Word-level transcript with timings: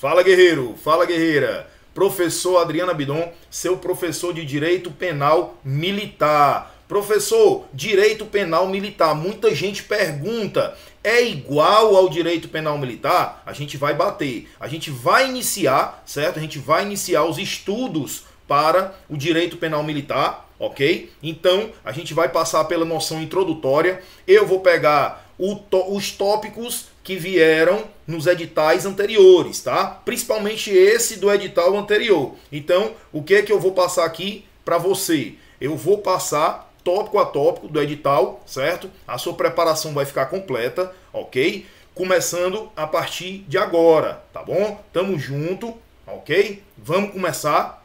Fala 0.00 0.22
guerreiro, 0.22 0.76
fala 0.80 1.04
guerreira. 1.04 1.68
Professor 1.92 2.58
Adriana 2.58 2.94
Bidon, 2.94 3.32
seu 3.50 3.78
professor 3.78 4.32
de 4.32 4.44
Direito 4.44 4.92
Penal 4.92 5.58
Militar. 5.64 6.72
Professor, 6.86 7.66
Direito 7.74 8.24
Penal 8.24 8.68
Militar. 8.68 9.12
Muita 9.16 9.52
gente 9.52 9.82
pergunta, 9.82 10.78
é 11.02 11.24
igual 11.24 11.96
ao 11.96 12.08
Direito 12.08 12.48
Penal 12.48 12.78
Militar? 12.78 13.42
A 13.44 13.52
gente 13.52 13.76
vai 13.76 13.92
bater. 13.92 14.48
A 14.60 14.68
gente 14.68 14.88
vai 14.88 15.28
iniciar, 15.28 16.00
certo? 16.06 16.38
A 16.38 16.40
gente 16.40 16.60
vai 16.60 16.84
iniciar 16.84 17.24
os 17.24 17.36
estudos 17.36 18.22
para 18.46 18.94
o 19.10 19.16
Direito 19.16 19.56
Penal 19.56 19.82
Militar, 19.82 20.48
ok? 20.60 21.10
Então, 21.20 21.72
a 21.84 21.90
gente 21.90 22.14
vai 22.14 22.28
passar 22.28 22.62
pela 22.66 22.84
noção 22.84 23.20
introdutória. 23.20 24.00
Eu 24.28 24.46
vou 24.46 24.60
pegar 24.60 25.28
os 25.36 26.12
tópicos 26.12 26.86
que 27.08 27.16
vieram 27.16 27.84
nos 28.06 28.26
editais 28.26 28.84
anteriores, 28.84 29.62
tá? 29.62 29.86
Principalmente 30.04 30.70
esse 30.70 31.18
do 31.18 31.32
edital 31.32 31.74
anterior. 31.74 32.34
Então, 32.52 32.92
o 33.10 33.22
que 33.22 33.36
é 33.36 33.42
que 33.42 33.50
eu 33.50 33.58
vou 33.58 33.72
passar 33.72 34.04
aqui 34.04 34.44
para 34.62 34.76
você? 34.76 35.32
Eu 35.58 35.74
vou 35.74 35.96
passar 35.96 36.70
tópico 36.84 37.18
a 37.18 37.24
tópico 37.24 37.66
do 37.66 37.80
edital, 37.80 38.42
certo? 38.44 38.90
A 39.06 39.16
sua 39.16 39.32
preparação 39.32 39.94
vai 39.94 40.04
ficar 40.04 40.26
completa, 40.26 40.94
ok? 41.10 41.64
Começando 41.94 42.70
a 42.76 42.86
partir 42.86 43.42
de 43.48 43.56
agora, 43.56 44.22
tá 44.30 44.42
bom? 44.42 44.78
Tamo 44.92 45.18
junto, 45.18 45.74
ok? 46.06 46.62
Vamos 46.76 47.12
começar. 47.12 47.82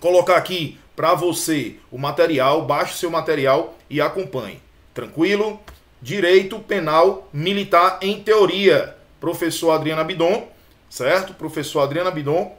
Colocar 0.00 0.36
aqui 0.36 0.78
para 0.94 1.14
você 1.14 1.76
o 1.90 1.96
material, 1.96 2.66
baixe 2.66 2.92
o 2.92 2.98
seu 2.98 3.10
material 3.10 3.74
e 3.88 4.02
acompanhe. 4.02 4.60
Tranquilo? 4.92 5.58
Direito 6.02 6.58
Penal 6.60 7.28
Militar 7.32 7.98
em 8.00 8.22
Teoria. 8.22 8.96
Professor 9.20 9.72
Adriano 9.72 10.00
Abidon, 10.00 10.48
certo? 10.88 11.34
Professor 11.34 11.80
Adriano 11.80 12.08
Abidon, 12.08 12.56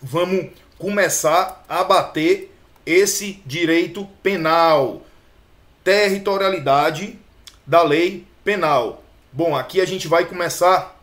vamos 0.00 0.50
começar 0.78 1.64
a 1.68 1.82
bater 1.82 2.54
esse 2.86 3.42
direito 3.44 4.06
penal. 4.22 5.02
Territorialidade 5.82 7.18
da 7.66 7.82
lei 7.82 8.26
penal. 8.44 9.02
Bom, 9.32 9.54
aqui 9.56 9.80
a 9.80 9.84
gente 9.84 10.06
vai 10.08 10.24
começar 10.24 10.96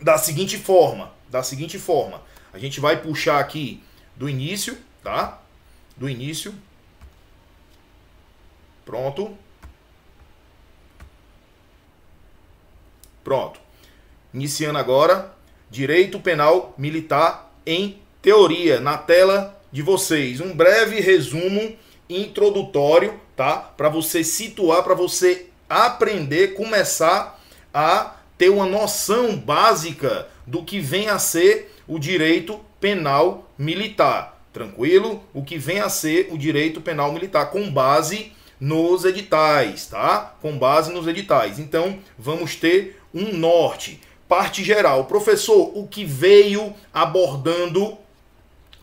da 0.00 0.18
seguinte 0.18 0.58
forma, 0.58 1.12
da 1.28 1.42
seguinte 1.42 1.78
forma. 1.78 2.22
A 2.52 2.58
gente 2.58 2.80
vai 2.80 3.00
puxar 3.00 3.38
aqui 3.38 3.82
do 4.14 4.28
início, 4.28 4.78
tá? 5.02 5.40
Do 5.96 6.08
início. 6.08 6.54
Pronto. 8.84 9.36
Pronto. 13.26 13.58
Iniciando 14.32 14.78
agora, 14.78 15.34
Direito 15.68 16.20
Penal 16.20 16.72
Militar 16.78 17.52
em 17.66 17.98
Teoria, 18.22 18.78
na 18.78 18.96
tela 18.96 19.60
de 19.72 19.82
vocês. 19.82 20.40
Um 20.40 20.54
breve 20.54 21.00
resumo 21.00 21.74
introdutório, 22.08 23.20
tá? 23.34 23.56
Para 23.56 23.88
você 23.88 24.22
situar, 24.22 24.84
para 24.84 24.94
você 24.94 25.48
aprender, 25.68 26.54
começar 26.54 27.42
a 27.74 28.14
ter 28.38 28.48
uma 28.48 28.64
noção 28.64 29.36
básica 29.36 30.28
do 30.46 30.62
que 30.62 30.78
vem 30.78 31.08
a 31.08 31.18
ser 31.18 31.74
o 31.88 31.98
direito 31.98 32.60
penal 32.80 33.50
militar. 33.58 34.40
Tranquilo? 34.52 35.20
O 35.34 35.42
que 35.42 35.58
vem 35.58 35.80
a 35.80 35.88
ser 35.88 36.28
o 36.30 36.38
direito 36.38 36.80
penal 36.80 37.10
militar 37.10 37.50
com 37.50 37.68
base 37.72 38.36
nos 38.60 39.04
editais, 39.04 39.86
tá? 39.86 40.34
Com 40.40 40.56
base 40.56 40.92
nos 40.92 41.06
editais. 41.06 41.58
Então, 41.58 41.98
vamos 42.16 42.56
ter 42.56 43.00
um 43.16 43.36
norte. 43.36 44.00
Parte 44.28 44.62
geral. 44.62 45.04
Professor, 45.04 45.72
o 45.74 45.86
que 45.86 46.04
veio 46.04 46.74
abordando 46.92 47.96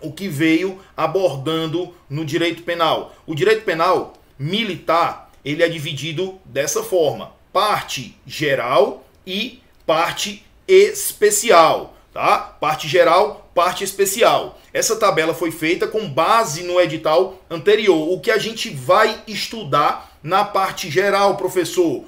o 0.04 0.12
que 0.12 0.28
veio 0.28 0.80
abordando 0.96 1.96
no 2.10 2.26
direito 2.26 2.64
penal. 2.64 3.16
O 3.26 3.34
direito 3.34 3.64
penal 3.64 4.14
militar, 4.38 5.32
ele 5.44 5.64
é 5.64 5.70
dividido 5.70 6.40
dessa 6.44 6.84
forma: 6.84 7.32
parte 7.54 8.16
geral 8.28 9.06
e 9.26 9.62
parte 9.86 10.46
especial, 10.68 11.96
tá? 12.14 12.38
Parte 12.38 12.88
geral, 12.88 13.50
parte 13.56 13.84
especial. 13.84 14.60
Essa 14.74 14.96
tabela 14.96 15.34
foi 15.34 15.52
feita 15.52 15.88
com 15.88 16.10
base 16.10 16.64
no 16.64 16.82
edital 16.82 17.40
anterior. 17.50 18.12
O 18.12 18.20
que 18.20 18.32
a 18.32 18.38
gente 18.38 18.70
vai 18.70 19.22
estudar 19.28 20.18
na 20.22 20.44
parte 20.44 20.90
geral, 20.90 21.38
professor? 21.38 22.04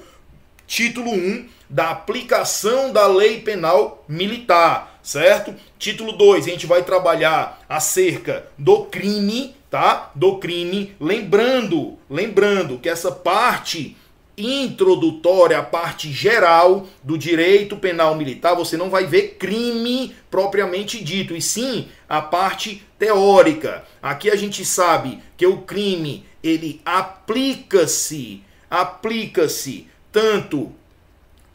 Título 0.66 1.12
1, 1.12 1.48
da 1.68 1.90
aplicação 1.90 2.92
da 2.92 3.06
lei 3.06 3.40
penal 3.40 4.04
militar, 4.08 4.98
certo? 5.02 5.54
Título 5.78 6.12
2, 6.12 6.46
a 6.46 6.50
gente 6.50 6.66
vai 6.66 6.82
trabalhar 6.82 7.64
acerca 7.68 8.46
do 8.56 8.84
crime, 8.84 9.54
tá? 9.70 10.10
Do 10.14 10.38
crime, 10.38 10.94
lembrando, 11.00 11.98
lembrando 12.08 12.78
que 12.78 12.88
essa 12.88 13.10
parte 13.10 13.96
introdutória, 14.36 15.58
a 15.58 15.62
parte 15.62 16.12
geral 16.12 16.86
do 17.02 17.16
direito 17.16 17.76
penal 17.76 18.14
militar, 18.14 18.54
você 18.54 18.76
não 18.76 18.90
vai 18.90 19.06
ver 19.06 19.36
crime 19.38 20.14
propriamente 20.30 21.02
dito, 21.02 21.34
e 21.34 21.40
sim 21.40 21.88
a 22.08 22.20
parte 22.20 22.84
teórica. 22.98 23.84
Aqui 24.02 24.30
a 24.30 24.36
gente 24.36 24.64
sabe 24.64 25.20
que 25.36 25.46
o 25.46 25.62
crime, 25.62 26.24
ele 26.42 26.80
aplica-se, 26.84 28.42
aplica-se 28.70 29.88
tanto 30.12 30.72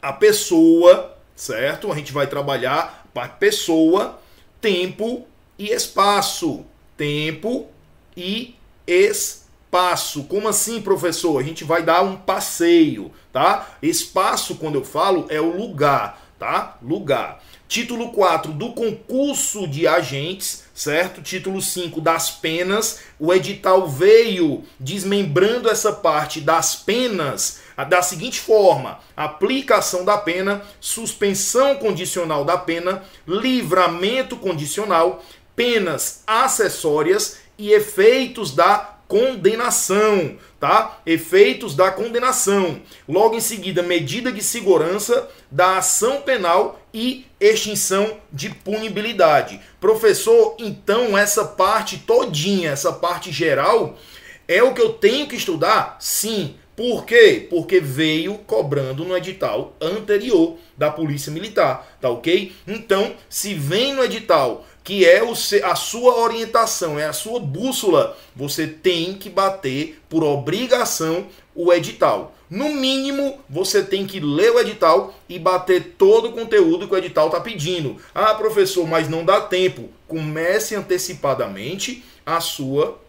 a 0.02 0.12
pessoa, 0.12 1.16
certo? 1.36 1.92
A 1.92 1.94
gente 1.94 2.12
vai 2.12 2.26
trabalhar 2.26 3.06
para 3.14 3.28
pessoa, 3.28 4.18
tempo 4.60 5.24
e 5.56 5.70
espaço. 5.70 6.66
Tempo 6.96 7.68
e 8.16 8.56
espaço. 8.84 10.24
Como 10.24 10.48
assim, 10.48 10.82
professor? 10.82 11.38
A 11.38 11.42
gente 11.44 11.62
vai 11.62 11.84
dar 11.84 12.02
um 12.02 12.16
passeio, 12.16 13.12
tá? 13.32 13.76
Espaço, 13.80 14.56
quando 14.56 14.74
eu 14.74 14.84
falo, 14.84 15.26
é 15.28 15.40
o 15.40 15.56
lugar, 15.56 16.20
tá? 16.36 16.76
Lugar. 16.82 17.40
Título 17.72 18.10
4 18.10 18.52
do 18.52 18.74
concurso 18.74 19.66
de 19.66 19.88
agentes, 19.88 20.64
certo? 20.74 21.22
Título 21.22 21.62
5 21.62 22.02
das 22.02 22.30
penas. 22.30 23.00
O 23.18 23.32
edital 23.32 23.88
veio 23.88 24.62
desmembrando 24.78 25.70
essa 25.70 25.90
parte 25.90 26.38
das 26.38 26.76
penas 26.76 27.60
da 27.88 28.02
seguinte 28.02 28.38
forma: 28.40 28.98
aplicação 29.16 30.04
da 30.04 30.18
pena, 30.18 30.60
suspensão 30.82 31.76
condicional 31.76 32.44
da 32.44 32.58
pena, 32.58 33.04
livramento 33.26 34.36
condicional, 34.36 35.24
penas 35.56 36.24
acessórias 36.26 37.38
e 37.56 37.72
efeitos 37.72 38.54
da 38.54 38.98
condenação, 39.08 40.36
tá? 40.62 41.00
Efeitos 41.04 41.74
da 41.74 41.90
condenação. 41.90 42.80
Logo 43.08 43.34
em 43.34 43.40
seguida, 43.40 43.82
medida 43.82 44.30
de 44.30 44.40
segurança 44.40 45.28
da 45.50 45.78
ação 45.78 46.20
penal 46.20 46.80
e 46.94 47.26
extinção 47.40 48.18
de 48.32 48.48
punibilidade. 48.48 49.60
Professor, 49.80 50.54
então 50.60 51.18
essa 51.18 51.44
parte 51.44 51.98
todinha, 51.98 52.70
essa 52.70 52.92
parte 52.92 53.32
geral, 53.32 53.98
é 54.46 54.62
o 54.62 54.72
que 54.72 54.80
eu 54.80 54.92
tenho 54.92 55.26
que 55.26 55.34
estudar? 55.34 55.96
Sim. 55.98 56.54
Por 56.76 57.04
quê? 57.04 57.48
Porque 57.50 57.80
veio 57.80 58.38
cobrando 58.38 59.04
no 59.04 59.16
edital 59.16 59.74
anterior 59.80 60.58
da 60.78 60.92
Polícia 60.92 61.32
Militar, 61.32 61.96
tá 62.00 62.08
ok? 62.08 62.52
Então, 62.68 63.14
se 63.28 63.52
vem 63.52 63.92
no 63.92 64.02
edital 64.02 64.64
que 64.84 65.04
é 65.06 65.22
o, 65.22 65.32
a 65.32 65.74
sua 65.76 66.18
orientação, 66.18 66.98
é 66.98 67.06
a 67.06 67.12
sua 67.12 67.38
bússola, 67.38 68.16
você 68.34 68.66
tem 68.66 69.14
que 69.14 69.30
bater 69.30 70.00
por 70.08 70.24
obrigação 70.24 71.26
o 71.54 71.72
edital. 71.72 72.34
No 72.50 72.68
mínimo, 72.68 73.40
você 73.48 73.82
tem 73.82 74.06
que 74.06 74.20
ler 74.20 74.52
o 74.52 74.60
edital 74.60 75.14
e 75.28 75.38
bater 75.38 75.94
todo 75.96 76.28
o 76.28 76.32
conteúdo 76.32 76.86
que 76.86 76.94
o 76.94 76.98
edital 76.98 77.28
está 77.28 77.40
pedindo. 77.40 77.96
Ah, 78.14 78.34
professor, 78.34 78.86
mas 78.86 79.08
não 79.08 79.24
dá 79.24 79.40
tempo. 79.40 79.88
Comece 80.06 80.74
antecipadamente 80.74 82.04
a 82.26 82.40
sua 82.40 83.00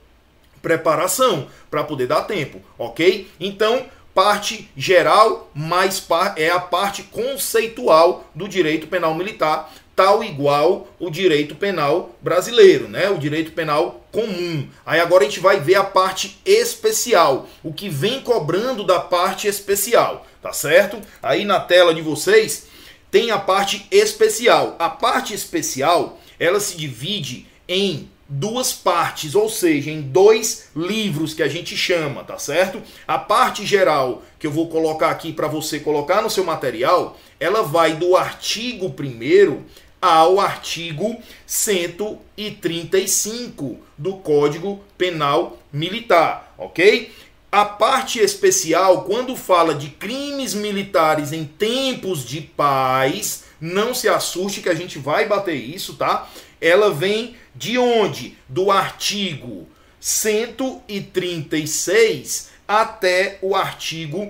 preparação 0.62 1.48
para 1.70 1.84
poder 1.84 2.08
dar 2.08 2.22
tempo, 2.22 2.62
ok? 2.78 3.28
Então, 3.38 3.86
parte 4.14 4.70
geral 4.78 5.52
mais 5.54 6.00
par 6.00 6.36
é 6.38 6.50
a 6.50 6.60
parte 6.60 7.04
conceitual 7.04 8.26
do 8.34 8.48
direito 8.48 8.88
penal 8.88 9.14
militar, 9.14 9.74
tal 9.96 10.24
igual 10.24 10.88
o 11.00 11.10
direito 11.10 11.56
penal 11.56 12.16
brasileiro, 12.22 12.88
né? 12.88 13.10
O 13.10 13.18
direito 13.18 13.52
penal 13.52 14.06
comum. 14.12 14.68
Aí 14.86 15.00
agora 15.00 15.24
a 15.24 15.28
gente 15.28 15.40
vai 15.40 15.60
ver 15.60 15.76
a 15.76 15.84
parte 15.84 16.40
especial, 16.46 17.48
o 17.64 17.74
que 17.74 17.90
vem 17.90 18.22
cobrando 18.22 18.84
da 18.84 19.00
parte 19.00 19.48
especial, 19.48 20.26
tá 20.42 20.52
certo? 20.54 21.00
Aí 21.22 21.46
na 21.46 21.60
tela 21.60 21.94
de 21.94 22.02
vocês 22.02 22.68
tem 23.12 23.30
a 23.30 23.38
parte 23.38 23.88
especial. 23.92 24.76
A 24.80 24.90
parte 24.90 25.34
especial, 25.34 26.20
ela 26.40 26.60
se 26.60 26.76
divide 26.76 27.48
em 27.68 28.10
duas 28.28 28.74
partes, 28.74 29.36
ou 29.36 29.50
seja, 29.50 29.92
em 29.92 30.02
dois 30.02 30.70
livros 30.76 31.34
que 31.34 31.44
a 31.44 31.48
gente 31.48 31.78
chama, 31.78 32.24
tá 32.24 32.38
certo? 32.40 32.82
A 33.08 33.20
parte 33.20 33.66
geral 33.66 34.24
que 34.40 34.48
eu 34.48 34.52
vou 34.52 34.70
colocar 34.70 35.10
aqui 35.10 35.32
para 35.32 35.48
você 35.48 35.80
colocar 35.80 36.22
no 36.22 36.30
seu 36.30 36.44
material, 36.44 37.18
ela 37.40 37.62
vai 37.62 37.94
do 37.96 38.16
artigo 38.16 38.88
1 38.88 39.62
ao 40.04 40.40
artigo 40.42 41.16
135 41.48 43.80
do 43.98 44.18
Código 44.18 44.84
Penal 44.98 45.58
Militar, 45.72 46.54
ok? 46.58 47.10
A 47.50 47.64
parte 47.64 48.20
especial, 48.20 49.06
quando 49.06 49.34
fala 49.38 49.74
de 49.74 49.92
crimes 49.92 50.54
militares 50.54 51.32
em 51.32 51.46
tempos 51.46 52.26
de 52.26 52.42
paz, 52.42 53.46
não 53.62 53.94
se 53.94 54.10
assuste 54.10 54.60
que 54.60 54.68
a 54.68 54.74
gente 54.74 55.00
vai 55.00 55.26
bater 55.26 55.56
isso, 55.56 55.94
tá? 55.94 56.28
Ela 56.60 56.92
vem 56.92 57.38
de 57.56 57.78
onde? 57.78 58.38
Do 58.50 58.72
artigo 58.72 59.70
136 60.02 62.50
até 62.68 63.40
o 63.42 63.56
artigo 63.56 64.30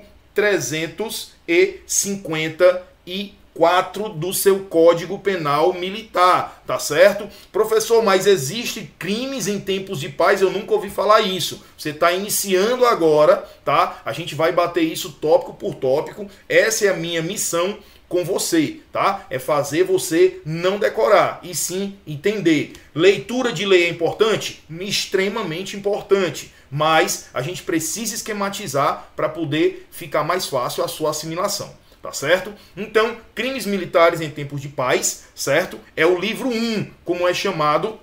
354 3.53 4.09
do 4.09 4.33
seu 4.33 4.61
Código 4.61 5.19
Penal 5.19 5.73
Militar, 5.73 6.63
tá 6.65 6.79
certo? 6.79 7.29
Professor, 7.51 8.03
mas 8.03 8.25
existe 8.25 8.91
crimes 8.97 9.47
em 9.47 9.59
tempos 9.59 9.99
de 9.99 10.09
paz? 10.09 10.41
Eu 10.41 10.51
nunca 10.51 10.73
ouvi 10.73 10.89
falar 10.89 11.21
isso. 11.21 11.63
Você 11.77 11.91
está 11.91 12.11
iniciando 12.11 12.85
agora, 12.85 13.47
tá? 13.63 14.01
A 14.03 14.11
gente 14.11 14.35
vai 14.35 14.51
bater 14.51 14.81
isso 14.81 15.13
tópico 15.13 15.53
por 15.53 15.75
tópico. 15.75 16.27
Essa 16.49 16.85
é 16.85 16.89
a 16.89 16.95
minha 16.95 17.21
missão 17.21 17.77
com 18.09 18.23
você, 18.23 18.79
tá? 18.91 19.25
É 19.29 19.39
fazer 19.39 19.83
você 19.83 20.39
não 20.45 20.77
decorar 20.77 21.39
e 21.41 21.55
sim 21.55 21.97
entender. 22.05 22.73
Leitura 22.93 23.51
de 23.51 23.65
lei 23.65 23.85
é 23.85 23.89
importante? 23.89 24.63
Extremamente 24.69 25.75
importante, 25.75 26.53
mas 26.69 27.29
a 27.33 27.41
gente 27.41 27.63
precisa 27.63 28.13
esquematizar 28.13 29.11
para 29.15 29.29
poder 29.29 29.87
ficar 29.89 30.23
mais 30.23 30.45
fácil 30.45 30.83
a 30.83 30.87
sua 30.87 31.09
assimilação. 31.09 31.82
Tá 32.03 32.11
certo? 32.11 32.53
Então, 32.75 33.15
crimes 33.33 33.65
militares 33.65 34.19
em 34.19 34.29
tempos 34.29 34.59
de 34.59 34.67
paz, 34.67 35.23
certo? 35.33 35.79
É 35.95 36.05
o 36.05 36.19
livro 36.19 36.49
1, 36.49 36.87
como 37.05 37.25
é 37.25 37.33
chamado 37.33 37.97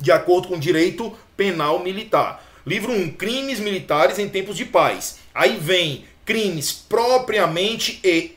de 0.00 0.10
acordo 0.10 0.48
com 0.48 0.56
o 0.56 0.60
direito 0.60 1.16
penal 1.36 1.78
militar. 1.78 2.44
Livro 2.66 2.90
1, 2.90 3.12
crimes 3.12 3.60
militares 3.60 4.18
em 4.18 4.28
tempos 4.28 4.56
de 4.56 4.64
paz. 4.64 5.20
Aí 5.32 5.56
vem 5.56 6.04
crimes 6.24 6.72
propriamente 6.72 8.00
e 8.02 8.34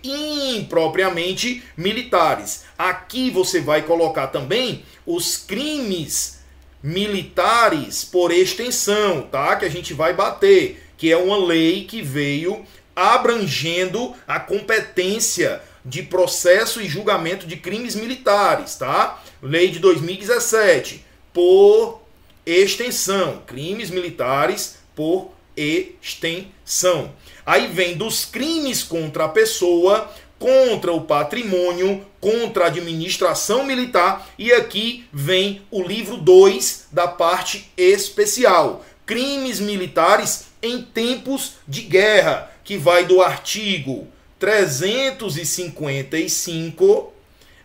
impropriamente 0.55 1.63
militares. 1.75 2.65
Aqui 2.77 3.31
você 3.31 3.59
vai 3.59 3.81
colocar 3.81 4.27
também 4.27 4.85
os 5.03 5.35
crimes 5.35 6.41
militares 6.83 8.05
por 8.05 8.31
extensão, 8.31 9.23
tá? 9.23 9.55
Que 9.55 9.65
a 9.65 9.69
gente 9.69 9.95
vai 9.95 10.13
bater, 10.13 10.91
que 10.95 11.11
é 11.11 11.17
uma 11.17 11.37
lei 11.37 11.85
que 11.85 12.03
veio 12.03 12.63
abrangendo 12.95 14.13
a 14.27 14.39
competência 14.39 15.61
de 15.83 16.03
processo 16.03 16.81
e 16.81 16.87
julgamento 16.87 17.47
de 17.47 17.57
crimes 17.57 17.95
militares, 17.95 18.75
tá? 18.75 19.21
Lei 19.41 19.69
de 19.69 19.79
2017, 19.79 21.03
por 21.33 22.01
extensão, 22.45 23.41
crimes 23.47 23.89
militares 23.89 24.77
por 24.95 25.31
extensão. 25.55 27.11
Aí 27.45 27.67
vem 27.67 27.97
dos 27.97 28.25
crimes 28.25 28.83
contra 28.83 29.25
a 29.25 29.29
pessoa, 29.29 30.09
contra 30.37 30.91
o 30.91 31.01
patrimônio, 31.01 32.05
contra 32.19 32.65
a 32.65 32.67
administração 32.67 33.63
militar, 33.63 34.27
e 34.37 34.51
aqui 34.51 35.05
vem 35.11 35.61
o 35.71 35.81
livro 35.81 36.17
2 36.17 36.87
da 36.91 37.07
parte 37.07 37.71
especial. 37.75 38.85
Crimes 39.05 39.59
militares 39.59 40.50
em 40.61 40.81
tempos 40.81 41.55
de 41.67 41.81
guerra, 41.81 42.49
que 42.63 42.77
vai 42.77 43.03
do 43.05 43.21
artigo 43.21 44.07
355 44.39 47.11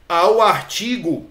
ao 0.08 0.40
artigo 0.40 1.28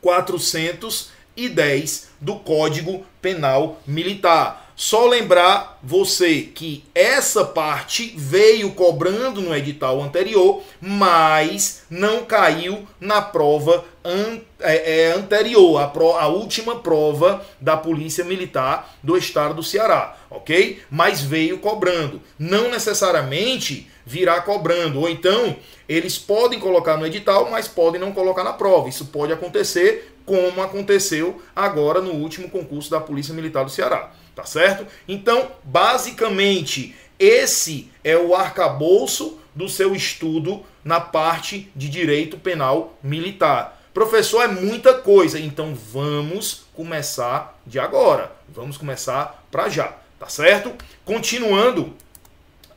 410 0.00 2.08
do 2.20 2.36
Código 2.36 3.04
Penal 3.22 3.80
Militar. 3.86 4.63
Só 4.76 5.06
lembrar 5.06 5.78
você 5.80 6.42
que 6.42 6.82
essa 6.92 7.44
parte 7.44 8.12
veio 8.16 8.72
cobrando 8.72 9.40
no 9.40 9.54
edital 9.54 10.02
anterior, 10.02 10.62
mas 10.80 11.84
não 11.88 12.24
caiu 12.24 12.84
na 12.98 13.22
prova 13.22 13.84
an 14.04 14.40
é, 14.58 15.02
é, 15.02 15.12
anterior, 15.12 15.80
a, 15.80 15.86
pro 15.86 16.16
a 16.16 16.26
última 16.26 16.80
prova 16.80 17.44
da 17.60 17.76
Polícia 17.76 18.24
Militar 18.24 18.96
do 19.00 19.16
Estado 19.16 19.54
do 19.54 19.62
Ceará, 19.62 20.16
ok? 20.28 20.82
Mas 20.90 21.20
veio 21.20 21.58
cobrando. 21.58 22.20
Não 22.36 22.68
necessariamente 22.68 23.88
virá 24.04 24.40
cobrando, 24.40 25.00
ou 25.00 25.08
então 25.08 25.56
eles 25.88 26.18
podem 26.18 26.58
colocar 26.58 26.96
no 26.96 27.06
edital, 27.06 27.48
mas 27.48 27.68
podem 27.68 28.00
não 28.00 28.10
colocar 28.10 28.42
na 28.42 28.52
prova. 28.52 28.88
Isso 28.88 29.06
pode 29.06 29.32
acontecer, 29.32 30.16
como 30.26 30.60
aconteceu 30.60 31.40
agora 31.54 32.00
no 32.00 32.12
último 32.12 32.50
concurso 32.50 32.90
da 32.90 33.00
Polícia 33.00 33.32
Militar 33.32 33.64
do 33.64 33.70
Ceará 33.70 34.10
tá 34.34 34.44
certo? 34.44 34.86
Então, 35.06 35.50
basicamente, 35.62 36.94
esse 37.18 37.90
é 38.02 38.16
o 38.16 38.34
arcabouço 38.34 39.38
do 39.54 39.68
seu 39.68 39.94
estudo 39.94 40.64
na 40.84 41.00
parte 41.00 41.70
de 41.74 41.88
direito 41.88 42.36
penal 42.36 42.98
militar. 43.02 43.80
Professor, 43.94 44.42
é 44.42 44.48
muita 44.48 44.94
coisa, 44.94 45.38
então 45.38 45.74
vamos 45.74 46.64
começar 46.74 47.60
de 47.64 47.78
agora. 47.78 48.32
Vamos 48.48 48.76
começar 48.76 49.46
para 49.50 49.68
já, 49.68 49.94
tá 50.18 50.28
certo? 50.28 50.72
Continuando 51.04 51.94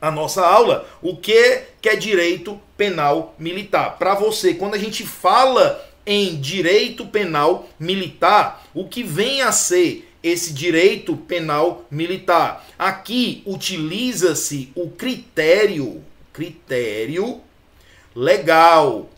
a 0.00 0.12
nossa 0.12 0.46
aula, 0.46 0.88
o 1.02 1.16
que 1.16 1.32
é 1.82 1.96
direito 1.96 2.60
penal 2.76 3.34
militar? 3.36 3.98
Para 3.98 4.14
você, 4.14 4.54
quando 4.54 4.74
a 4.74 4.78
gente 4.78 5.04
fala 5.04 5.84
em 6.06 6.40
direito 6.40 7.04
penal 7.04 7.68
militar, 7.80 8.64
o 8.72 8.88
que 8.88 9.02
vem 9.02 9.42
a 9.42 9.50
ser 9.50 10.07
esse 10.28 10.52
direito 10.52 11.16
penal 11.16 11.86
militar. 11.90 12.66
Aqui 12.78 13.42
utiliza-se 13.46 14.70
o 14.74 14.90
critério, 14.90 16.02
critério 16.32 17.40
legal. 18.14 19.10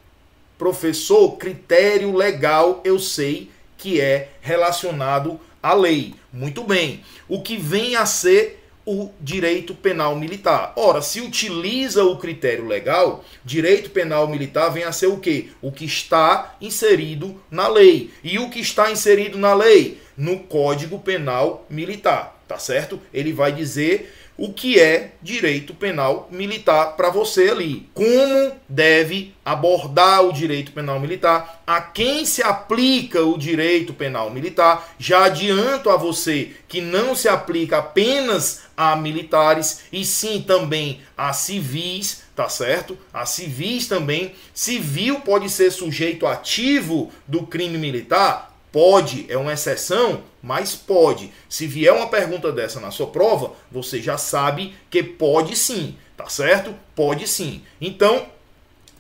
Professor, 0.59 1.37
critério 1.37 2.15
legal 2.15 2.81
eu 2.85 2.99
sei 2.99 3.51
que 3.77 4.01
é 4.01 4.31
relacionado 4.41 5.41
à 5.63 5.75
lei. 5.75 6.15
Muito 6.33 6.63
bem. 6.65 7.03
O 7.29 7.41
que 7.43 7.57
vem 7.57 7.97
a 7.97 8.05
ser 8.05 8.61
o 8.85 9.11
direito 9.21 9.75
penal 9.75 10.17
militar. 10.17 10.73
Ora, 10.75 11.03
se 11.03 11.21
utiliza 11.21 12.03
o 12.03 12.17
critério 12.17 12.67
legal, 12.67 13.25
direito 13.45 13.91
penal 13.91 14.27
militar 14.27 14.71
vem 14.71 14.85
a 14.85 14.93
ser 14.93 15.07
o 15.07 15.19
quê? 15.19 15.49
O 15.63 15.71
que 15.71 15.85
está 15.85 16.57
inserido 16.61 17.41
na 17.51 17.69
lei. 17.69 18.11
E 18.25 18.39
o 18.39 18.51
que 18.51 18.59
está 18.59 18.91
inserido 18.91 19.39
na 19.39 19.55
lei? 19.55 20.01
No 20.21 20.41
Código 20.41 20.99
Penal 20.99 21.65
Militar, 21.71 22.39
tá 22.47 22.59
certo? 22.59 23.01
Ele 23.11 23.33
vai 23.33 23.53
dizer 23.53 24.15
o 24.37 24.53
que 24.53 24.79
é 24.79 25.13
direito 25.23 25.75
penal 25.75 26.27
militar 26.31 26.97
para 26.97 27.11
você 27.11 27.51
ali. 27.51 27.89
Como 27.93 28.53
deve 28.67 29.35
abordar 29.45 30.23
o 30.23 30.33
direito 30.33 30.73
penal 30.73 31.01
militar, 31.01 31.63
a 31.67 31.81
quem 31.81 32.25
se 32.25 32.43
aplica 32.43 33.23
o 33.23 33.37
direito 33.37 33.93
penal 33.93 34.31
militar. 34.31 34.95
Já 34.99 35.25
adianto 35.25 35.91
a 35.91 35.97
você 35.97 36.53
que 36.69 36.81
não 36.81 37.15
se 37.15 37.29
aplica 37.29 37.79
apenas 37.79 38.63
a 38.75 38.97
militares 38.97 39.85
e 39.93 40.05
sim 40.07 40.41
também 40.41 41.01
a 41.17 41.35
civis, 41.35 42.23
tá 42.35 42.49
certo? 42.49 42.97
A 43.13 43.27
civis 43.27 43.89
também. 43.89 44.33
Civil 44.55 45.21
pode 45.21 45.51
ser 45.51 45.71
sujeito 45.71 46.27
ativo 46.27 47.11
do 47.27 47.47
crime 47.47 47.77
militar? 47.77 48.50
Pode, 48.73 49.27
é 49.29 49.37
uma 49.37 49.53
exceção, 49.53 50.23
mas 50.43 50.75
pode. 50.75 51.33
Se 51.49 51.67
vier 51.67 51.93
uma 51.93 52.07
pergunta 52.09 52.53
dessa 52.53 52.79
na 52.79 52.91
sua 52.91 53.09
prova, 53.09 53.53
você 53.71 54.01
já 54.01 54.17
sabe 54.17 54.75
que 54.89 55.03
pode 55.03 55.57
sim, 55.57 55.97
tá 56.17 56.29
certo? 56.29 56.75
Pode 56.95 57.27
sim. 57.27 57.63
Então, 57.81 58.27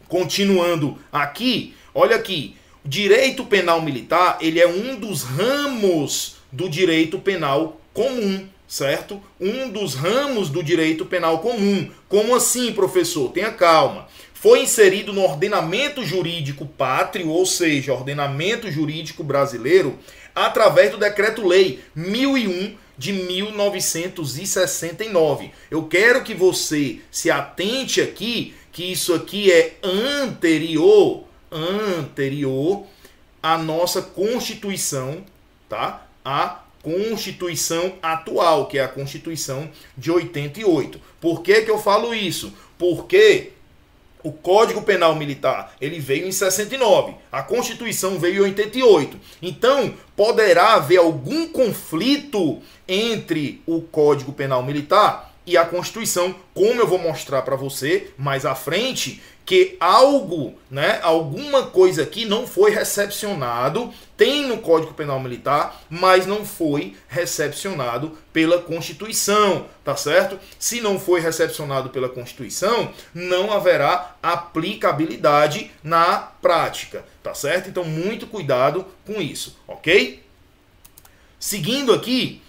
continuando 0.08 0.98
aqui, 1.12 1.74
olha 1.94 2.16
aqui, 2.16 2.56
direito 2.84 3.44
penal 3.44 3.80
militar, 3.80 4.38
ele 4.40 4.58
é 4.58 4.66
um 4.66 4.98
dos 4.98 5.22
ramos 5.22 6.36
do 6.50 6.68
direito 6.68 7.20
penal 7.20 7.80
comum, 7.94 8.48
certo? 8.66 9.22
Um 9.40 9.70
dos 9.70 9.94
ramos 9.94 10.50
do 10.50 10.64
direito 10.64 11.06
penal 11.06 11.38
comum. 11.38 11.88
Como 12.08 12.34
assim, 12.34 12.72
professor? 12.72 13.30
Tenha 13.30 13.52
calma 13.52 14.08
foi 14.40 14.62
inserido 14.62 15.12
no 15.12 15.22
ordenamento 15.22 16.02
jurídico 16.02 16.64
pátrio, 16.64 17.28
ou 17.28 17.44
seja, 17.44 17.92
ordenamento 17.92 18.70
jurídico 18.70 19.22
brasileiro, 19.22 19.98
através 20.34 20.90
do 20.90 20.96
Decreto-Lei 20.96 21.80
1001 21.94 22.74
de 22.96 23.12
1969. 23.12 25.50
Eu 25.70 25.82
quero 25.82 26.24
que 26.24 26.32
você 26.32 27.00
se 27.10 27.30
atente 27.30 28.00
aqui 28.00 28.54
que 28.72 28.90
isso 28.90 29.12
aqui 29.12 29.52
é 29.52 29.74
anterior, 29.82 31.24
anterior 31.52 32.86
à 33.42 33.58
nossa 33.58 34.00
Constituição, 34.00 35.22
tá? 35.68 36.06
A 36.24 36.62
Constituição 36.82 37.92
atual, 38.00 38.68
que 38.68 38.78
é 38.78 38.84
a 38.84 38.88
Constituição 38.88 39.70
de 39.98 40.10
88. 40.10 40.98
Por 41.20 41.42
que 41.42 41.60
que 41.60 41.70
eu 41.70 41.78
falo 41.78 42.14
isso? 42.14 42.54
Porque 42.78 43.52
O 44.22 44.32
Código 44.32 44.82
Penal 44.82 45.14
Militar, 45.14 45.74
ele 45.80 45.98
veio 45.98 46.26
em 46.26 46.32
69, 46.32 47.14
a 47.32 47.42
Constituição 47.42 48.18
veio 48.18 48.46
em 48.46 48.50
88. 48.50 49.16
Então, 49.40 49.94
poderá 50.16 50.74
haver 50.74 50.98
algum 50.98 51.48
conflito 51.48 52.58
entre 52.86 53.62
o 53.66 53.80
Código 53.80 54.32
Penal 54.32 54.62
Militar 54.62 55.34
e 55.46 55.56
a 55.56 55.64
Constituição, 55.64 56.34
como 56.54 56.80
eu 56.80 56.86
vou 56.86 56.98
mostrar 56.98 57.42
para 57.42 57.56
você 57.56 58.10
mais 58.16 58.44
à 58.44 58.54
frente, 58.54 59.22
que 59.44 59.76
algo, 59.80 60.54
né, 60.70 61.00
alguma 61.02 61.66
coisa 61.66 62.02
aqui 62.02 62.24
não 62.24 62.46
foi 62.46 62.70
recepcionado, 62.70 63.92
tem 64.20 64.46
no 64.46 64.58
Código 64.58 64.92
Penal 64.92 65.18
Militar, 65.18 65.80
mas 65.88 66.26
não 66.26 66.44
foi 66.44 66.94
recepcionado 67.08 68.18
pela 68.34 68.60
Constituição, 68.60 69.64
tá 69.82 69.96
certo? 69.96 70.38
Se 70.58 70.78
não 70.82 71.00
foi 71.00 71.20
recepcionado 71.20 71.88
pela 71.88 72.06
Constituição, 72.06 72.92
não 73.14 73.50
haverá 73.50 74.14
aplicabilidade 74.22 75.70
na 75.82 76.18
prática, 76.18 77.02
tá 77.22 77.32
certo? 77.32 77.70
Então 77.70 77.82
muito 77.82 78.26
cuidado 78.26 78.84
com 79.06 79.22
isso, 79.22 79.56
OK? 79.66 80.22
Seguindo 81.38 81.94
aqui, 81.94 82.42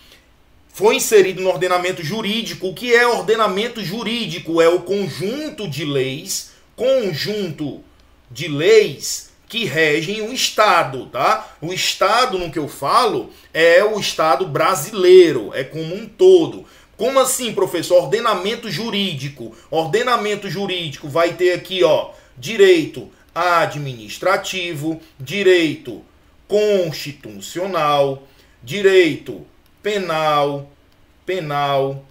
foi 0.74 0.98
inserido 0.98 1.42
no 1.42 1.48
ordenamento 1.48 2.04
jurídico. 2.04 2.68
O 2.68 2.74
que 2.74 2.94
é 2.94 3.08
ordenamento 3.08 3.82
jurídico? 3.82 4.62
É 4.62 4.68
o 4.68 4.82
conjunto 4.82 5.70
de 5.70 5.86
leis 5.86 6.51
conjunto 6.75 7.82
de 8.30 8.50
leis 8.50 9.31
que 9.51 9.65
regem 9.65 10.22
o 10.22 10.31
Estado, 10.31 11.08
tá? 11.08 11.58
O 11.60 11.74
Estado, 11.74 12.39
no 12.39 12.50
que 12.50 12.58
eu 12.58 12.70
falo, 12.70 13.31
é 13.53 13.84
o 13.84 14.00
Estado 14.00 14.48
brasileiro, 14.48 15.51
é 15.53 15.62
como 15.62 15.93
um 15.93 16.08
todo. 16.08 16.63
Como 16.96 17.20
assim, 17.20 17.51
professor? 17.53 18.03
Ordenamento 18.03 18.72
jurídico. 18.72 19.53
Ordenamento 19.70 20.50
jurídico 20.50 21.10
vai 21.10 21.34
ter 21.34 21.51
aqui, 21.51 21.84
ó, 21.84 22.12
direito 22.38 23.12
administrativo, 23.36 25.01
direito 25.20 26.01
constitucional, 26.48 28.25
direito 28.63 29.46
penal, 29.84 30.72
penal 31.25 32.05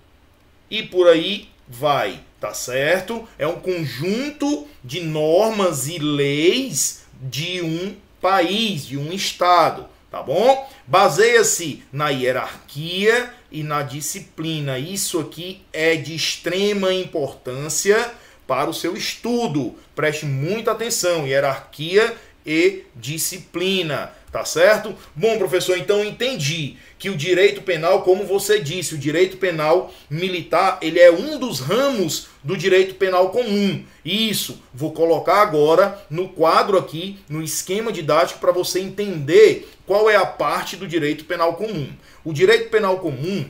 e 0.70 0.82
por 0.82 1.08
aí 1.08 1.48
vai 1.66 2.20
tá 2.40 2.54
certo? 2.54 3.28
É 3.38 3.46
um 3.46 3.60
conjunto 3.60 4.66
de 4.82 5.02
normas 5.02 5.86
e 5.86 5.98
leis 5.98 6.99
de 7.20 7.60
um 7.62 7.96
país, 8.20 8.86
de 8.86 8.96
um 8.96 9.12
estado, 9.12 9.86
tá 10.10 10.22
bom? 10.22 10.68
Baseia-se 10.86 11.82
na 11.92 12.08
hierarquia 12.08 13.32
e 13.50 13.62
na 13.62 13.82
disciplina. 13.82 14.78
Isso 14.78 15.18
aqui 15.20 15.62
é 15.72 15.96
de 15.96 16.14
extrema 16.14 16.92
importância 16.92 18.12
para 18.46 18.68
o 18.68 18.74
seu 18.74 18.96
estudo. 18.96 19.76
Preste 19.94 20.26
muita 20.26 20.72
atenção, 20.72 21.26
hierarquia 21.26 22.16
e 22.44 22.84
disciplina. 22.94 24.12
Tá 24.30 24.44
certo? 24.44 24.94
Bom, 25.16 25.36
professor, 25.38 25.76
então 25.76 26.04
entendi 26.04 26.76
que 27.00 27.10
o 27.10 27.16
direito 27.16 27.62
penal, 27.62 28.02
como 28.02 28.24
você 28.24 28.60
disse, 28.60 28.94
o 28.94 28.98
direito 28.98 29.38
penal 29.38 29.92
militar, 30.08 30.78
ele 30.80 31.00
é 31.00 31.10
um 31.10 31.36
dos 31.36 31.58
ramos 31.58 32.28
do 32.44 32.56
direito 32.56 32.94
penal 32.94 33.30
comum. 33.30 33.84
Isso, 34.04 34.62
vou 34.72 34.92
colocar 34.92 35.42
agora 35.42 36.00
no 36.08 36.28
quadro 36.28 36.78
aqui, 36.78 37.18
no 37.28 37.42
esquema 37.42 37.90
didático 37.90 38.38
para 38.38 38.52
você 38.52 38.78
entender 38.78 39.68
qual 39.84 40.08
é 40.08 40.14
a 40.14 40.26
parte 40.26 40.76
do 40.76 40.86
direito 40.86 41.24
penal 41.24 41.54
comum. 41.54 41.88
O 42.24 42.32
direito 42.32 42.70
penal 42.70 43.00
comum, 43.00 43.46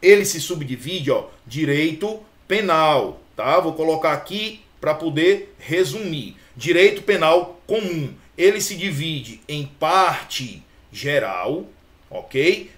ele 0.00 0.24
se 0.24 0.40
subdivide, 0.40 1.10
ó, 1.10 1.26
direito 1.46 2.20
penal, 2.46 3.20
tá? 3.36 3.60
Vou 3.60 3.74
colocar 3.74 4.12
aqui 4.12 4.62
para 4.80 4.94
poder 4.94 5.54
resumir. 5.58 6.36
Direito 6.58 7.02
penal 7.02 7.60
comum 7.68 8.12
ele 8.36 8.60
se 8.60 8.74
divide 8.74 9.40
em 9.46 9.64
parte 9.64 10.60
geral, 10.90 11.66
ok? 12.10 12.68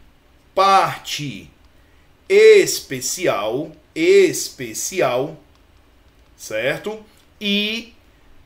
Parte 0.55 1.51
especial, 2.29 3.73
especial, 3.95 5.35
certo? 6.37 7.03
E 7.41 7.95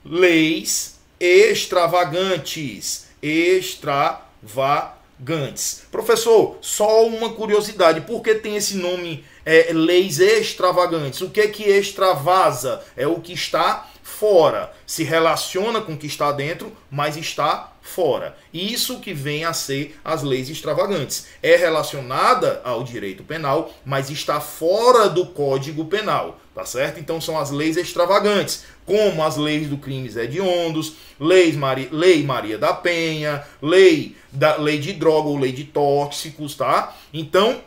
leis 0.05 1.01
extravagantes, 1.19 3.09
extravagantes. 3.21 5.83
Professor, 5.91 6.59
só 6.61 7.05
uma 7.09 7.33
curiosidade, 7.33 8.03
por 8.03 8.23
que 8.23 8.37
tem 8.37 8.55
esse 8.55 8.77
nome 8.77 9.25
é, 9.45 9.73
leis 9.73 10.21
extravagantes? 10.21 11.23
O 11.23 11.31
que 11.31 11.41
é 11.41 11.49
que 11.49 11.65
extravasa? 11.65 12.85
É 12.97 13.09
o 13.09 13.19
que 13.19 13.33
está 13.33 13.91
fora, 14.19 14.73
se 14.87 15.03
relaciona 15.03 15.81
com 15.81 15.95
o 15.95 15.97
que 15.97 16.07
está 16.07 16.31
dentro, 16.31 16.73
mas 16.91 17.17
está 17.17 17.73
fora. 17.83 18.37
Isso 18.53 19.01
que 19.01 19.13
vem 19.13 19.45
a 19.45 19.53
ser 19.53 19.99
as 20.05 20.23
leis 20.23 20.49
extravagantes. 20.49 21.27
É 21.43 21.57
relacionada 21.57 22.61
ao 22.65 22.85
direito 22.85 23.25
penal, 23.25 23.73
mas 23.85 24.11
está 24.11 24.41
fora 24.41 25.09
do 25.09 25.27
Código 25.27 25.85
Penal, 25.87 26.39
tá 26.55 26.65
certo? 26.65 27.01
Então 27.01 27.21
são 27.21 27.37
as 27.37 27.51
leis 27.51 27.77
extravagantes, 27.77 28.65
como 28.87 29.23
as 29.23 29.37
leis 29.37 29.69
do 29.69 29.79
crimes 29.79 30.17
hediondos, 30.17 30.95
leis 31.19 31.57
Maria, 31.57 31.89
lei 31.91 32.23
Maria 32.23 32.57
da 32.57 32.73
Penha, 32.73 33.45
lei 33.61 34.17
da 34.31 34.57
lei 34.57 34.79
de 34.79 34.93
droga 34.93 35.29
ou 35.29 35.37
lei 35.37 35.53
de 35.53 35.65
tóxicos, 35.65 36.55
tá? 36.55 36.97
Então, 37.13 37.61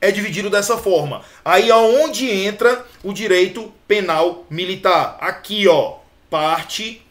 é 0.00 0.10
dividido 0.10 0.48
dessa 0.48 0.78
forma. 0.78 1.22
Aí 1.44 1.70
aonde 1.70 2.28
entra 2.30 2.84
o 3.02 3.12
direito 3.12 3.72
penal 3.86 4.46
militar? 4.48 5.18
Aqui, 5.20 5.68
ó, 5.68 5.98
parte 6.28 7.02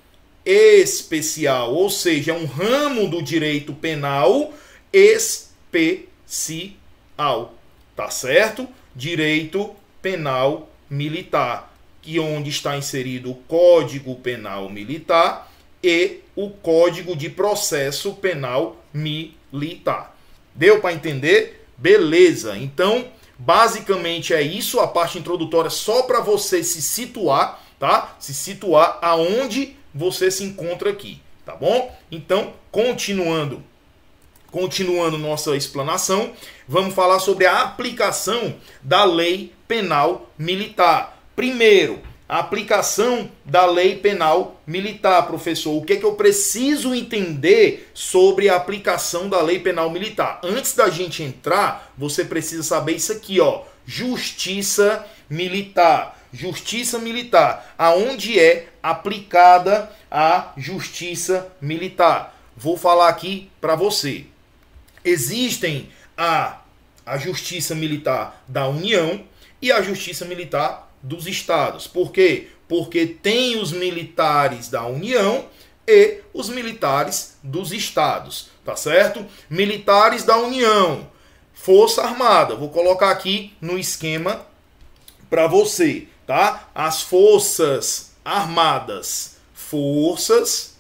especial, 0.46 1.74
ou 1.74 1.90
seja, 1.90 2.34
um 2.34 2.46
ramo 2.46 3.08
do 3.08 3.22
direito 3.22 3.74
penal 3.74 4.54
especial, 4.92 6.34
tá 7.96 8.10
certo? 8.10 8.68
Direito 8.96 9.76
penal 10.02 10.70
militar, 10.90 11.72
que 12.02 12.20
onde 12.20 12.50
está 12.50 12.76
inserido 12.76 13.30
o 13.32 13.36
Código 13.36 14.16
Penal 14.16 14.70
Militar 14.70 15.52
e 15.84 16.22
o 16.36 16.50
Código 16.50 17.16
de 17.16 17.30
Processo 17.30 18.14
Penal 18.14 18.84
Militar. 18.92 20.18
Deu 20.56 20.82
para 20.82 20.94
entender? 20.94 21.59
Beleza, 21.80 22.58
então 22.58 23.08
basicamente 23.38 24.34
é 24.34 24.42
isso, 24.42 24.82
a 24.82 24.88
parte 24.88 25.18
introdutória 25.18 25.70
só 25.70 26.04
para 26.04 26.20
você 26.20 26.62
se 26.62 26.82
situar, 26.82 27.64
tá? 27.80 28.18
Se 28.20 28.34
situar 28.34 29.00
aonde 29.02 29.78
você 29.96 30.30
se 30.30 30.44
encontra 30.44 30.90
aqui, 30.90 31.22
tá 31.46 31.56
bom? 31.56 31.98
Então, 32.12 32.54
continuando, 32.70 33.64
continuando 34.52 35.18
nossa 35.18 35.56
explanação, 35.56 36.34
vamos 36.68 36.94
falar 36.94 37.20
sobre 37.20 37.46
a 37.46 37.62
aplicação 37.62 38.56
da 38.84 39.06
lei 39.06 39.54
penal 39.66 40.30
militar. 40.38 41.18
Primeiro, 41.34 42.02
a 42.30 42.38
aplicação 42.38 43.32
da 43.44 43.66
lei 43.66 43.96
penal 43.96 44.62
militar, 44.68 45.26
professor. 45.26 45.76
O 45.76 45.84
que, 45.84 45.94
é 45.94 45.96
que 45.96 46.06
eu 46.06 46.14
preciso 46.14 46.94
entender 46.94 47.90
sobre 47.92 48.48
a 48.48 48.56
aplicação 48.56 49.28
da 49.28 49.42
lei 49.42 49.58
penal 49.58 49.90
militar? 49.90 50.40
Antes 50.44 50.76
da 50.76 50.92
gente 50.92 51.24
entrar, 51.24 51.92
você 51.98 52.24
precisa 52.24 52.62
saber 52.62 52.98
isso 52.98 53.12
aqui, 53.12 53.42
ó. 53.42 53.64
Justiça 53.84 55.04
militar. 55.28 56.22
Justiça 56.32 57.00
militar. 57.00 57.74
Aonde 57.76 58.40
é 58.40 58.68
aplicada 58.84 59.92
a 60.12 60.54
justiça 60.56 61.52
militar? 61.60 62.40
Vou 62.56 62.78
falar 62.78 63.10
aqui 63.10 63.50
para 63.60 63.74
você. 63.74 64.26
Existem 65.04 65.90
a, 66.16 66.60
a 67.04 67.18
justiça 67.18 67.74
militar 67.74 68.44
da 68.48 68.68
União 68.68 69.24
e 69.60 69.72
a 69.72 69.82
justiça 69.82 70.26
militar 70.26 70.89
dos 71.02 71.28
estados. 71.28 71.88
Por 71.88 72.12
quê? 72.12 72.50
Porque 72.68 73.06
tem 73.06 73.60
os 73.60 73.72
militares 73.72 74.70
da 74.70 74.86
União 74.86 75.46
e 75.88 76.22
os 76.34 76.50
militares 76.50 77.38
dos 77.42 77.72
estados, 77.72 78.50
tá 78.64 78.76
certo? 78.76 79.26
Militares 79.50 80.24
da 80.24 80.38
União, 80.38 81.10
Força 81.54 82.04
Armada. 82.04 82.56
Vou 82.56 82.70
colocar 82.70 83.10
aqui 83.10 83.54
no 83.60 83.78
esquema 83.78 84.46
para 85.30 85.48
você, 85.48 86.08
tá? 86.28 86.70
As 86.76 87.02
Forças 87.02 88.12
Armadas, 88.24 89.38
Forças 89.54 90.78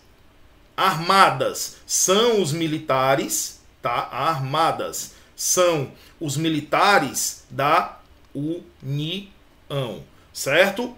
Armadas 0.78 1.78
são 1.88 2.42
os 2.42 2.54
militares, 2.54 3.60
tá? 3.82 4.08
Armadas 4.12 5.14
são 5.36 5.92
os 6.20 6.38
militares 6.38 7.46
da 7.50 8.00
União 8.34 9.39
certo? 10.34 10.96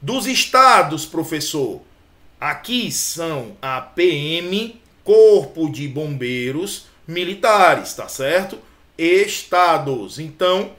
Dos 0.00 0.26
estados, 0.26 1.04
professor, 1.04 1.82
aqui 2.40 2.90
são 2.90 3.56
a 3.60 3.80
PM, 3.80 4.80
Corpo 5.04 5.70
de 5.70 5.88
Bombeiros 5.88 6.86
Militares, 7.06 7.94
tá 7.94 8.08
certo? 8.08 8.58
Estados. 8.96 10.18
Então, 10.18 10.72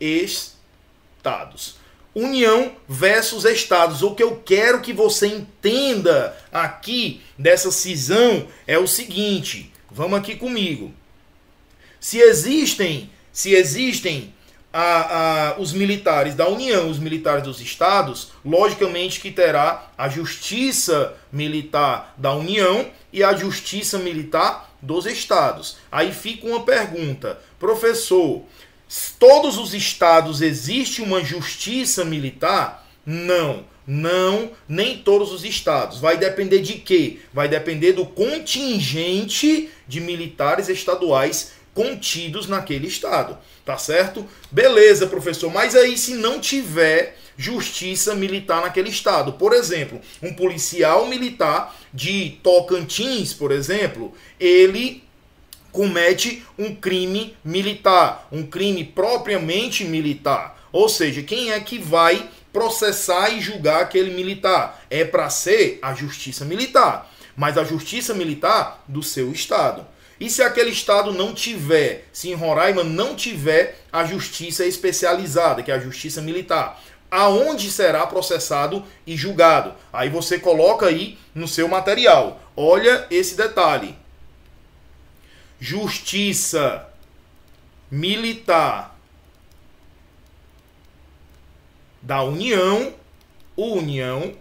estados. 0.00 1.76
União 2.14 2.72
versus 2.88 3.44
estados. 3.44 4.02
O 4.02 4.14
que 4.14 4.22
eu 4.22 4.36
quero 4.44 4.80
que 4.80 4.92
você 4.92 5.26
entenda 5.26 6.36
aqui 6.50 7.20
dessa 7.38 7.70
cisão 7.70 8.48
é 8.66 8.78
o 8.78 8.86
seguinte: 8.86 9.70
vamos 9.90 10.18
aqui 10.18 10.34
comigo. 10.34 10.92
Se 12.00 12.18
existem, 12.18 13.10
se 13.32 13.54
existem 13.54 14.34
a, 14.72 15.52
a, 15.52 15.58
os 15.58 15.72
militares 15.72 16.34
da 16.34 16.48
União, 16.48 16.90
os 16.90 16.98
militares 16.98 17.42
dos 17.42 17.60
estados, 17.60 18.32
logicamente 18.44 19.20
que 19.20 19.30
terá 19.30 19.90
a 19.96 20.08
justiça 20.08 21.14
militar 21.32 22.14
da 22.16 22.34
União 22.34 22.86
e 23.12 23.24
a 23.24 23.34
justiça 23.34 23.98
militar 23.98 24.74
dos 24.82 25.06
estados. 25.06 25.78
Aí 25.90 26.12
fica 26.12 26.46
uma 26.46 26.64
pergunta, 26.64 27.40
professor: 27.58 28.42
todos 29.18 29.56
os 29.56 29.72
estados 29.74 30.42
existe 30.42 31.00
uma 31.00 31.24
justiça 31.24 32.04
militar? 32.04 32.86
Não. 33.04 33.64
Não, 33.86 34.50
nem 34.68 34.98
todos 34.98 35.30
os 35.30 35.44
estados. 35.44 36.00
Vai 36.00 36.16
depender 36.16 36.58
de 36.58 36.74
quê? 36.74 37.20
Vai 37.32 37.46
depender 37.46 37.92
do 37.92 38.04
contingente 38.04 39.70
de 39.86 40.00
militares 40.00 40.68
estaduais 40.68 41.52
contidos 41.72 42.48
naquele 42.48 42.88
estado. 42.88 43.38
Tá 43.66 43.76
certo? 43.76 44.24
Beleza, 44.48 45.08
professor. 45.08 45.52
Mas 45.52 45.74
aí 45.74 45.98
se 45.98 46.14
não 46.14 46.38
tiver 46.38 47.18
justiça 47.36 48.14
militar 48.14 48.62
naquele 48.62 48.88
estado, 48.88 49.32
por 49.32 49.52
exemplo, 49.52 50.00
um 50.22 50.32
policial 50.32 51.06
militar 51.06 51.76
de 51.92 52.38
Tocantins, 52.44 53.34
por 53.34 53.50
exemplo, 53.50 54.14
ele 54.38 55.02
comete 55.72 56.44
um 56.56 56.76
crime 56.76 57.36
militar, 57.44 58.28
um 58.30 58.46
crime 58.46 58.84
propriamente 58.84 59.84
militar. 59.84 60.64
Ou 60.72 60.88
seja, 60.88 61.24
quem 61.24 61.50
é 61.50 61.58
que 61.58 61.76
vai 61.76 62.30
processar 62.52 63.30
e 63.30 63.40
julgar 63.40 63.82
aquele 63.82 64.14
militar? 64.14 64.86
É 64.88 65.04
para 65.04 65.28
ser 65.28 65.80
a 65.82 65.92
justiça 65.92 66.44
militar, 66.44 67.12
mas 67.36 67.58
a 67.58 67.64
justiça 67.64 68.14
militar 68.14 68.84
do 68.86 69.02
seu 69.02 69.32
estado. 69.32 69.84
E 70.18 70.30
se 70.30 70.42
aquele 70.42 70.70
estado 70.70 71.12
não 71.12 71.34
tiver, 71.34 72.08
se 72.12 72.30
em 72.30 72.34
Roraima 72.34 72.82
não 72.82 73.14
tiver 73.14 73.80
a 73.92 74.04
justiça 74.04 74.64
especializada, 74.64 75.62
que 75.62 75.70
é 75.70 75.74
a 75.74 75.80
justiça 75.80 76.22
militar, 76.22 76.82
aonde 77.10 77.70
será 77.70 78.06
processado 78.06 78.84
e 79.06 79.14
julgado? 79.14 79.74
Aí 79.92 80.08
você 80.08 80.38
coloca 80.38 80.86
aí 80.86 81.18
no 81.34 81.46
seu 81.46 81.68
material. 81.68 82.40
Olha 82.56 83.06
esse 83.10 83.36
detalhe. 83.36 83.94
Justiça 85.60 86.88
militar 87.90 88.96
da 92.00 92.22
União, 92.22 92.94
União 93.54 94.34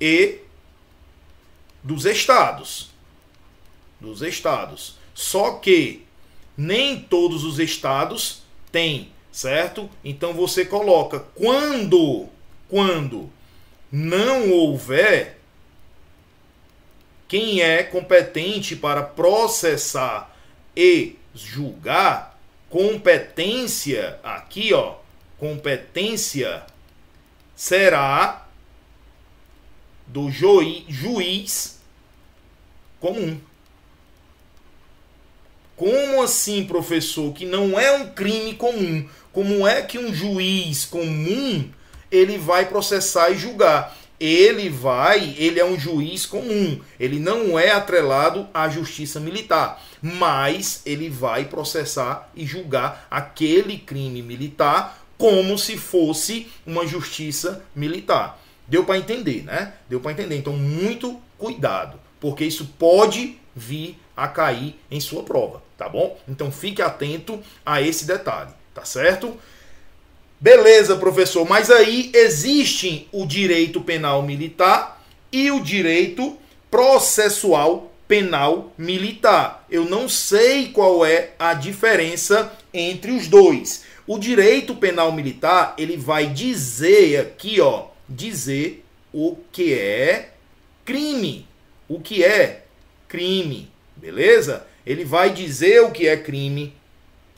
e 0.00 0.38
dos 1.82 2.06
estados 2.06 2.93
dos 4.00 4.22
estados. 4.22 4.96
Só 5.14 5.52
que 5.52 6.04
nem 6.56 7.00
todos 7.00 7.44
os 7.44 7.58
estados 7.58 8.42
têm, 8.70 9.10
certo? 9.30 9.88
Então 10.04 10.32
você 10.32 10.64
coloca 10.64 11.20
quando 11.34 12.28
quando 12.68 13.30
não 13.90 14.50
houver 14.50 15.38
quem 17.28 17.60
é 17.60 17.82
competente 17.82 18.74
para 18.74 19.02
processar 19.02 20.34
e 20.76 21.16
julgar, 21.34 22.38
competência 22.68 24.18
aqui, 24.22 24.72
ó, 24.72 24.96
competência 25.38 26.64
será 27.54 28.46
do 30.06 30.30
juiz 30.30 31.80
comum. 33.00 33.40
Como 35.76 36.22
assim, 36.22 36.64
professor, 36.64 37.32
que 37.32 37.44
não 37.44 37.78
é 37.78 37.92
um 37.92 38.06
crime 38.08 38.54
comum? 38.54 39.08
Como 39.32 39.66
é 39.66 39.82
que 39.82 39.98
um 39.98 40.14
juiz 40.14 40.84
comum 40.84 41.68
ele 42.10 42.38
vai 42.38 42.66
processar 42.66 43.30
e 43.30 43.36
julgar? 43.36 43.96
Ele 44.20 44.68
vai, 44.68 45.34
ele 45.36 45.58
é 45.58 45.64
um 45.64 45.78
juiz 45.78 46.24
comum, 46.24 46.80
ele 47.00 47.18
não 47.18 47.58
é 47.58 47.72
atrelado 47.72 48.48
à 48.54 48.68
justiça 48.68 49.18
militar, 49.18 49.82
mas 50.00 50.82
ele 50.86 51.10
vai 51.10 51.46
processar 51.46 52.30
e 52.36 52.46
julgar 52.46 53.08
aquele 53.10 53.76
crime 53.76 54.22
militar 54.22 55.04
como 55.18 55.58
se 55.58 55.76
fosse 55.76 56.46
uma 56.64 56.86
justiça 56.86 57.64
militar. 57.74 58.40
Deu 58.68 58.84
para 58.84 58.98
entender, 58.98 59.42
né? 59.42 59.74
Deu 59.88 60.00
para 60.00 60.12
entender. 60.12 60.36
Então, 60.36 60.52
muito 60.56 61.20
cuidado, 61.36 61.98
porque 62.20 62.44
isso 62.44 62.66
pode 62.78 63.38
vir 63.54 63.98
a 64.16 64.28
cair 64.28 64.78
em 64.90 65.00
sua 65.00 65.22
prova, 65.22 65.62
tá 65.76 65.88
bom? 65.88 66.18
Então 66.28 66.50
fique 66.50 66.82
atento 66.82 67.42
a 67.64 67.80
esse 67.80 68.06
detalhe, 68.06 68.50
tá 68.72 68.84
certo? 68.84 69.36
Beleza, 70.40 70.96
professor, 70.96 71.48
mas 71.48 71.70
aí 71.70 72.10
existe 72.14 73.08
o 73.12 73.24
direito 73.24 73.80
penal 73.80 74.22
militar 74.22 75.02
e 75.32 75.50
o 75.50 75.60
direito 75.60 76.36
processual 76.70 77.92
penal 78.06 78.72
militar. 78.76 79.64
Eu 79.70 79.84
não 79.84 80.08
sei 80.08 80.68
qual 80.68 81.04
é 81.04 81.30
a 81.38 81.54
diferença 81.54 82.52
entre 82.72 83.12
os 83.12 83.26
dois. 83.26 83.84
O 84.06 84.18
direito 84.18 84.74
penal 84.74 85.10
militar, 85.12 85.74
ele 85.78 85.96
vai 85.96 86.26
dizer 86.26 87.20
aqui, 87.20 87.60
ó, 87.60 87.86
dizer 88.08 88.84
o 89.12 89.36
que 89.50 89.72
é 89.72 90.32
crime. 90.84 91.48
O 91.88 92.00
que 92.00 92.22
é 92.22 92.64
crime. 93.08 93.70
Beleza? 93.96 94.66
Ele 94.86 95.04
vai 95.04 95.32
dizer 95.32 95.82
o 95.82 95.90
que 95.90 96.06
é 96.06 96.16
crime. 96.16 96.74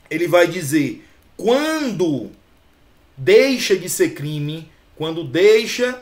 Ele 0.09 0.27
vai 0.27 0.47
dizer 0.47 1.03
quando 1.37 2.31
deixa 3.15 3.75
de 3.77 3.87
ser 3.87 4.15
crime, 4.15 4.69
quando 4.95 5.23
deixa 5.23 6.01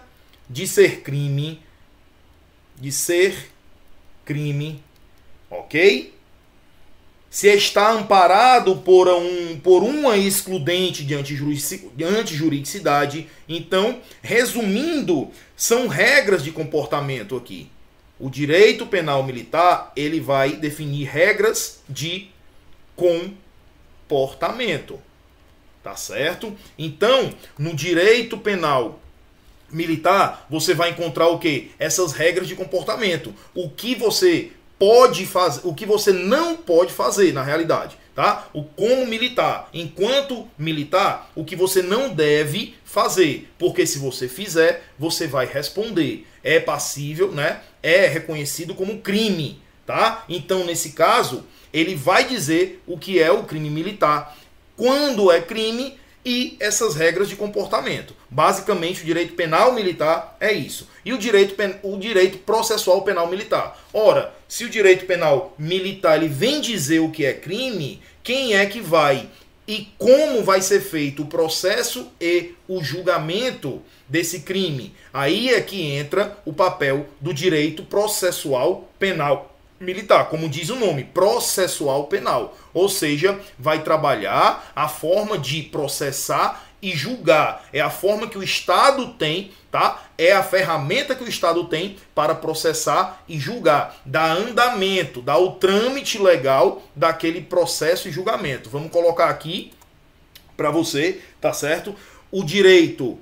de 0.50 0.66
ser 0.66 1.02
crime, 1.02 1.62
de 2.80 2.92
ser 2.92 3.50
crime, 4.24 4.82
ok? 5.50 6.14
Se 7.30 7.50
está 7.50 7.92
amparado 7.92 8.78
por, 8.78 9.10
um, 9.10 9.60
por 9.60 9.84
uma 9.84 10.16
excludente 10.16 11.04
de 11.04 11.14
antijuridicidade, 12.06 13.28
então, 13.48 14.00
resumindo, 14.22 15.30
são 15.56 15.88
regras 15.88 16.42
de 16.42 16.52
comportamento 16.52 17.36
aqui. 17.36 17.70
O 18.20 18.30
direito 18.30 18.86
penal 18.86 19.24
militar, 19.24 19.92
ele 19.96 20.20
vai 20.20 20.54
definir 20.54 21.06
regras 21.06 21.82
de 21.90 22.30
comportamento. 22.96 25.00
Tá 25.84 25.96
certo? 25.96 26.56
Então, 26.78 27.34
no 27.60 27.76
direito 27.76 28.38
penal 28.38 29.00
militar, 29.70 30.48
você 30.50 30.74
vai 30.74 30.92
encontrar 30.92 31.28
o 31.28 31.38
que? 31.38 31.72
Essas 31.78 32.14
regras 32.14 32.48
de 32.48 32.56
comportamento. 32.56 33.34
O 33.54 33.70
que 33.70 33.94
você 33.94 34.52
pode 34.80 35.26
fazer, 35.26 35.62
o 35.64 35.74
que 35.74 35.86
você 35.86 36.12
não 36.12 36.58
pode 36.58 36.92
fazer 36.92 37.34
na 37.34 37.44
realidade, 37.44 37.98
tá? 38.14 38.48
O 38.54 38.64
como 38.64 39.06
militar, 39.06 39.70
enquanto 39.74 40.48
militar, 40.58 41.32
o 41.36 41.46
que 41.46 41.56
você 41.56 41.82
não 41.82 42.14
deve 42.14 42.76
fazer, 42.84 43.50
porque 43.58 43.86
se 43.86 44.00
você 44.00 44.28
fizer, 44.28 44.84
você 44.98 45.28
vai 45.28 45.46
responder. 45.46 46.28
É 46.44 46.60
passível, 46.60 47.32
né? 47.32 47.62
É 47.88 48.08
reconhecido 48.08 48.74
como 48.74 48.98
crime, 48.98 49.62
tá? 49.86 50.26
Então, 50.28 50.64
nesse 50.66 50.94
caso, 50.94 51.46
ele 51.72 51.94
vai 51.94 52.26
dizer 52.26 52.82
o 52.88 52.98
que 52.98 53.22
é 53.22 53.32
o 53.32 53.44
crime 53.44 53.70
militar, 53.70 54.36
quando 54.76 55.32
é 55.32 55.40
crime 55.40 55.96
e 56.26 56.58
essas 56.60 56.96
regras 56.96 57.30
de 57.30 57.36
comportamento. 57.36 58.16
Basicamente, 58.28 59.04
o 59.04 59.06
direito 59.06 59.36
penal 59.36 59.74
militar 59.74 60.36
é 60.40 60.52
isso. 60.52 60.90
E 61.06 61.14
o 61.14 61.18
direito, 61.20 61.56
o 61.84 61.98
direito 61.98 62.40
processual 62.40 63.04
penal 63.04 63.28
militar. 63.28 63.80
Ora, 63.94 64.34
se 64.48 64.66
o 64.66 64.70
direito 64.70 65.06
penal 65.06 65.54
militar 65.60 66.18
ele 66.18 66.28
vem 66.28 66.60
dizer 66.60 67.00
o 67.00 67.12
que 67.12 67.24
é 67.24 67.34
crime, 67.34 68.02
quem 68.24 68.56
é 68.56 68.66
que 68.66 68.82
vai 68.82 69.30
e 69.68 69.88
como 69.98 70.44
vai 70.44 70.62
ser 70.62 70.80
feito 70.80 71.24
o 71.24 71.28
processo 71.28 72.12
e 72.22 72.54
o 72.68 72.84
julgamento 72.84 73.82
desse 74.08 74.42
crime? 74.42 74.94
Aí 75.14 75.50
é 75.50 75.62
que 75.62 75.82
entra 75.82 76.38
o 76.46 76.54
papel 76.54 77.08
do 77.20 77.34
direito 77.34 77.84
processual 77.84 78.90
penal 79.00 79.56
militar, 79.80 80.30
como 80.30 80.48
diz 80.48 80.70
o 80.70 80.76
nome, 80.76 81.04
processual 81.04 82.06
penal. 82.06 82.58
Ou 82.74 82.88
seja, 82.88 83.40
vai 83.58 83.84
trabalhar 83.84 84.72
a 84.76 84.88
forma 84.88 85.38
de 85.38 85.64
processar 85.64 86.66
e 86.86 86.96
julgar. 86.96 87.66
É 87.72 87.82
a 87.82 87.90
forma 87.90 88.28
que 88.28 88.38
o 88.38 88.44
Estado 88.44 89.14
tem, 89.14 89.52
tá? 89.72 90.04
É 90.18 90.32
a 90.32 90.44
ferramenta 90.44 91.16
que 91.16 91.24
o 91.24 91.30
Estado 91.30 91.66
tem 91.66 91.98
para 92.14 92.36
processar 92.36 93.24
e 93.28 93.40
julgar, 93.40 93.98
dar 94.06 94.32
andamento, 94.38 95.22
dar 95.22 95.38
o 95.38 95.54
trâmite 95.54 96.18
legal 96.18 96.84
daquele 96.96 97.42
processo 97.42 98.08
e 98.08 98.12
julgamento. 98.12 98.70
Vamos 98.70 98.92
colocar 98.92 99.30
aqui 99.30 99.72
para 100.56 100.72
você, 100.72 101.22
tá 101.42 101.52
certo? 101.52 101.96
o 102.36 102.44
direito 102.44 103.18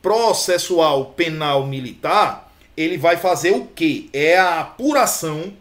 processual 0.00 1.12
penal 1.12 1.66
militar, 1.66 2.50
ele 2.74 2.96
vai 2.96 3.18
fazer 3.18 3.50
o 3.50 3.66
quê? 3.66 4.08
É 4.10 4.38
a 4.38 4.60
apuração, 4.60 5.52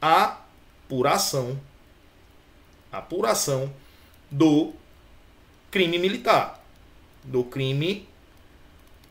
a 0.00 0.38
apuração, 0.86 1.60
apuração 2.90 3.70
do 4.30 4.72
crime 5.70 5.98
militar, 5.98 6.55
do 7.26 7.44
crime 7.44 8.08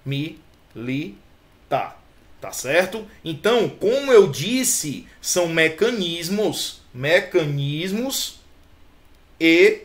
militar. 0.05 2.01
Tá 2.41 2.51
certo? 2.51 3.07
Então, 3.23 3.69
como 3.69 4.11
eu 4.11 4.27
disse, 4.29 5.07
são 5.21 5.47
mecanismos, 5.47 6.81
mecanismos 6.93 8.39
e 9.39 9.81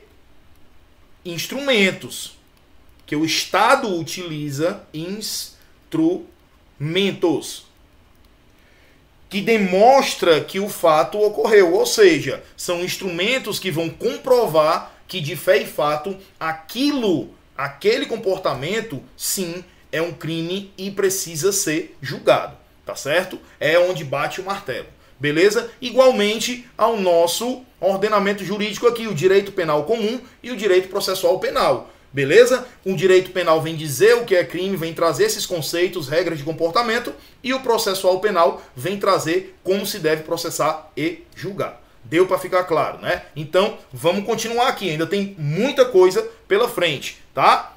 instrumentos 1.24 2.36
que 3.06 3.16
o 3.16 3.24
Estado 3.24 3.88
utiliza, 3.98 4.82
instrumentos 4.92 5.56
que 9.30 9.40
demonstra 9.40 10.44
que 10.44 10.58
o 10.58 10.68
fato 10.68 11.18
ocorreu, 11.18 11.72
ou 11.74 11.86
seja, 11.86 12.42
são 12.56 12.84
instrumentos 12.84 13.58
que 13.58 13.70
vão 13.70 13.88
comprovar 13.88 14.92
que 15.06 15.20
de 15.20 15.36
fé 15.36 15.62
e 15.62 15.66
fato 15.66 16.16
aquilo, 16.38 17.30
aquele 17.64 18.06
comportamento, 18.06 19.02
sim, 19.14 19.62
é 19.92 20.00
um 20.00 20.12
crime 20.12 20.72
e 20.78 20.90
precisa 20.90 21.52
ser 21.52 21.94
julgado, 22.00 22.56
tá 22.86 22.96
certo? 22.96 23.38
É 23.58 23.78
onde 23.78 24.02
bate 24.02 24.40
o 24.40 24.44
martelo. 24.44 24.86
Beleza? 25.18 25.70
Igualmente 25.78 26.66
ao 26.78 26.96
nosso 26.96 27.62
ordenamento 27.78 28.42
jurídico 28.42 28.86
aqui, 28.86 29.06
o 29.06 29.14
direito 29.14 29.52
penal 29.52 29.84
comum 29.84 30.18
e 30.42 30.50
o 30.50 30.56
direito 30.56 30.88
processual 30.88 31.38
penal. 31.38 31.90
Beleza? 32.10 32.66
O 32.82 32.96
direito 32.96 33.30
penal 33.30 33.60
vem 33.60 33.76
dizer 33.76 34.14
o 34.14 34.24
que 34.24 34.34
é 34.34 34.42
crime, 34.42 34.74
vem 34.74 34.94
trazer 34.94 35.24
esses 35.24 35.44
conceitos, 35.44 36.08
regras 36.08 36.38
de 36.38 36.44
comportamento, 36.44 37.12
e 37.44 37.52
o 37.52 37.60
processual 37.60 38.20
penal 38.20 38.62
vem 38.74 38.98
trazer 38.98 39.54
como 39.62 39.84
se 39.84 39.98
deve 39.98 40.22
processar 40.22 40.90
e 40.96 41.24
julgar. 41.36 41.79
Deu 42.04 42.26
para 42.26 42.38
ficar 42.38 42.64
claro, 42.64 42.98
né? 42.98 43.22
Então, 43.36 43.78
vamos 43.92 44.24
continuar 44.24 44.68
aqui, 44.68 44.90
ainda 44.90 45.06
tem 45.06 45.34
muita 45.38 45.84
coisa 45.84 46.22
pela 46.48 46.68
frente, 46.68 47.18
tá? 47.34 47.76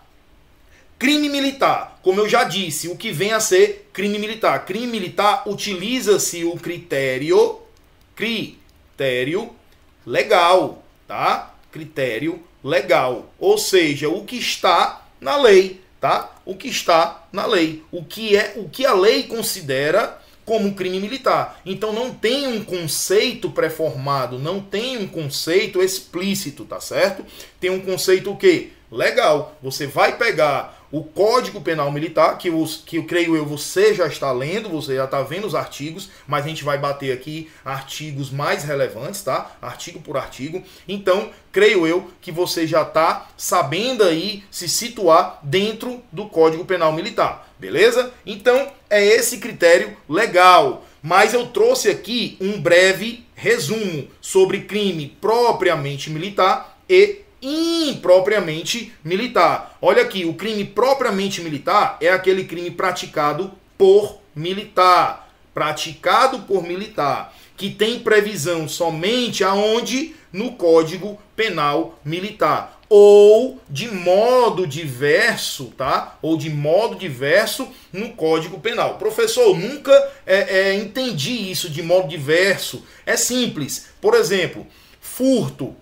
Crime 0.98 1.28
militar, 1.28 2.00
como 2.02 2.22
eu 2.22 2.30
já 2.30 2.44
disse, 2.44 2.88
o 2.88 2.96
que 2.96 3.12
vem 3.12 3.34
a 3.34 3.40
ser 3.40 3.90
crime 3.92 4.18
militar? 4.18 4.66
Crime 4.66 4.88
militar 4.88 5.44
utiliza-se 5.46 6.46
o 6.46 6.56
critério 6.56 7.60
critério 8.16 9.54
legal, 10.06 10.84
tá? 11.08 11.54
Critério 11.72 12.42
legal, 12.64 13.34
ou 13.38 13.58
seja, 13.58 14.08
o 14.08 14.24
que 14.24 14.38
está 14.38 15.06
na 15.20 15.36
lei, 15.36 15.82
tá? 16.00 16.34
O 16.46 16.56
que 16.56 16.70
está 16.70 17.28
na 17.32 17.46
lei, 17.46 17.84
o 17.92 18.04
que 18.04 18.38
é, 18.38 18.54
o 18.56 18.70
que 18.70 18.86
a 18.86 18.94
lei 18.94 19.24
considera 19.24 20.22
como 20.46 20.74
crime 20.74 21.00
militar. 21.00 21.60
Então 21.66 21.94
não 21.94 22.14
tem 22.14 22.48
um 22.48 22.64
conceito 22.64 23.50
pré-formado, 23.50 24.38
não 24.40 24.60
tem 24.60 24.98
um 24.98 25.08
conceito 25.08 25.82
explícito, 25.82 26.66
tá 26.66 26.80
certo? 26.80 27.26
Tem 27.60 27.70
um 27.70 27.80
conceito 27.80 28.32
o 28.32 28.38
quê? 28.38 28.70
Legal. 28.92 29.58
Você 29.62 29.88
vai 29.88 30.18
pegar 30.18 30.83
o 30.94 31.04
Código 31.04 31.60
Penal 31.60 31.92
Militar, 31.92 32.38
que, 32.38 32.52
os, 32.52 32.84
que 32.86 32.98
eu 32.98 33.06
creio 33.06 33.36
eu 33.36 33.44
você 33.44 33.96
já 33.96 34.06
está 34.06 34.32
lendo, 34.32 34.70
você 34.70 34.96
já 34.96 35.06
está 35.06 35.24
vendo 35.24 35.48
os 35.48 35.56
artigos, 35.56 36.12
mas 36.28 36.46
a 36.46 36.48
gente 36.48 36.64
vai 36.64 36.78
bater 36.78 37.12
aqui 37.12 37.50
artigos 37.66 38.30
mais 38.30 38.64
relevantes, 38.64 39.24
tá? 39.24 39.58
Artigo 39.60 40.00
por 40.00 40.16
artigo. 40.18 40.62
Então, 40.88 41.32
creio 41.52 41.88
eu 41.88 42.12
que 42.22 42.32
você 42.32 42.68
já 42.68 42.84
está 42.84 43.28
sabendo 43.36 44.04
aí 44.04 44.44
se 44.52 44.70
situar 44.70 45.40
dentro 45.42 46.00
do 46.12 46.28
Código 46.28 46.64
Penal 46.64 46.94
Militar, 46.94 47.52
beleza? 47.58 48.14
Então, 48.24 48.72
é 48.88 49.04
esse 49.04 49.40
critério 49.40 49.98
legal. 50.08 50.86
Mas 51.02 51.34
eu 51.34 51.48
trouxe 51.48 51.90
aqui 51.90 52.38
um 52.40 52.62
breve 52.62 53.26
resumo 53.34 54.08
sobre 54.22 54.62
crime 54.62 55.18
propriamente 55.20 56.12
militar 56.12 56.78
e 56.88 57.23
impropriamente 57.44 58.94
militar. 59.04 59.78
Olha 59.82 60.02
aqui, 60.02 60.26
o 60.26 60.34
crime 60.34 60.64
propriamente 60.64 61.42
militar 61.42 61.98
é 62.02 62.10
aquele 62.10 62.46
crime 62.46 62.72
praticado 62.72 63.52
por 63.78 64.20
militar, 64.36 65.30
praticado 65.54 66.40
por 66.40 66.64
militar, 66.64 67.36
que 67.58 67.70
tem 67.70 68.00
previsão 68.00 68.68
somente 68.68 69.44
aonde 69.44 70.16
no 70.32 70.54
Código 70.54 71.20
Penal 71.36 72.00
Militar 72.04 72.80
ou 72.96 73.60
de 73.68 73.88
modo 73.88 74.68
diverso, 74.68 75.74
tá? 75.76 76.16
Ou 76.22 76.38
de 76.38 76.52
modo 76.52 76.96
diverso 76.96 77.68
no 77.92 78.10
Código 78.14 78.60
Penal. 78.60 79.00
Professor, 79.00 79.58
nunca 79.58 79.92
é, 80.28 80.60
é, 80.60 80.76
entendi 80.76 81.50
isso 81.50 81.72
de 81.72 81.82
modo 81.82 82.08
diverso. 82.08 82.86
É 83.04 83.18
simples. 83.18 83.88
Por 84.00 84.14
exemplo, 84.14 84.68
furto 85.02 85.76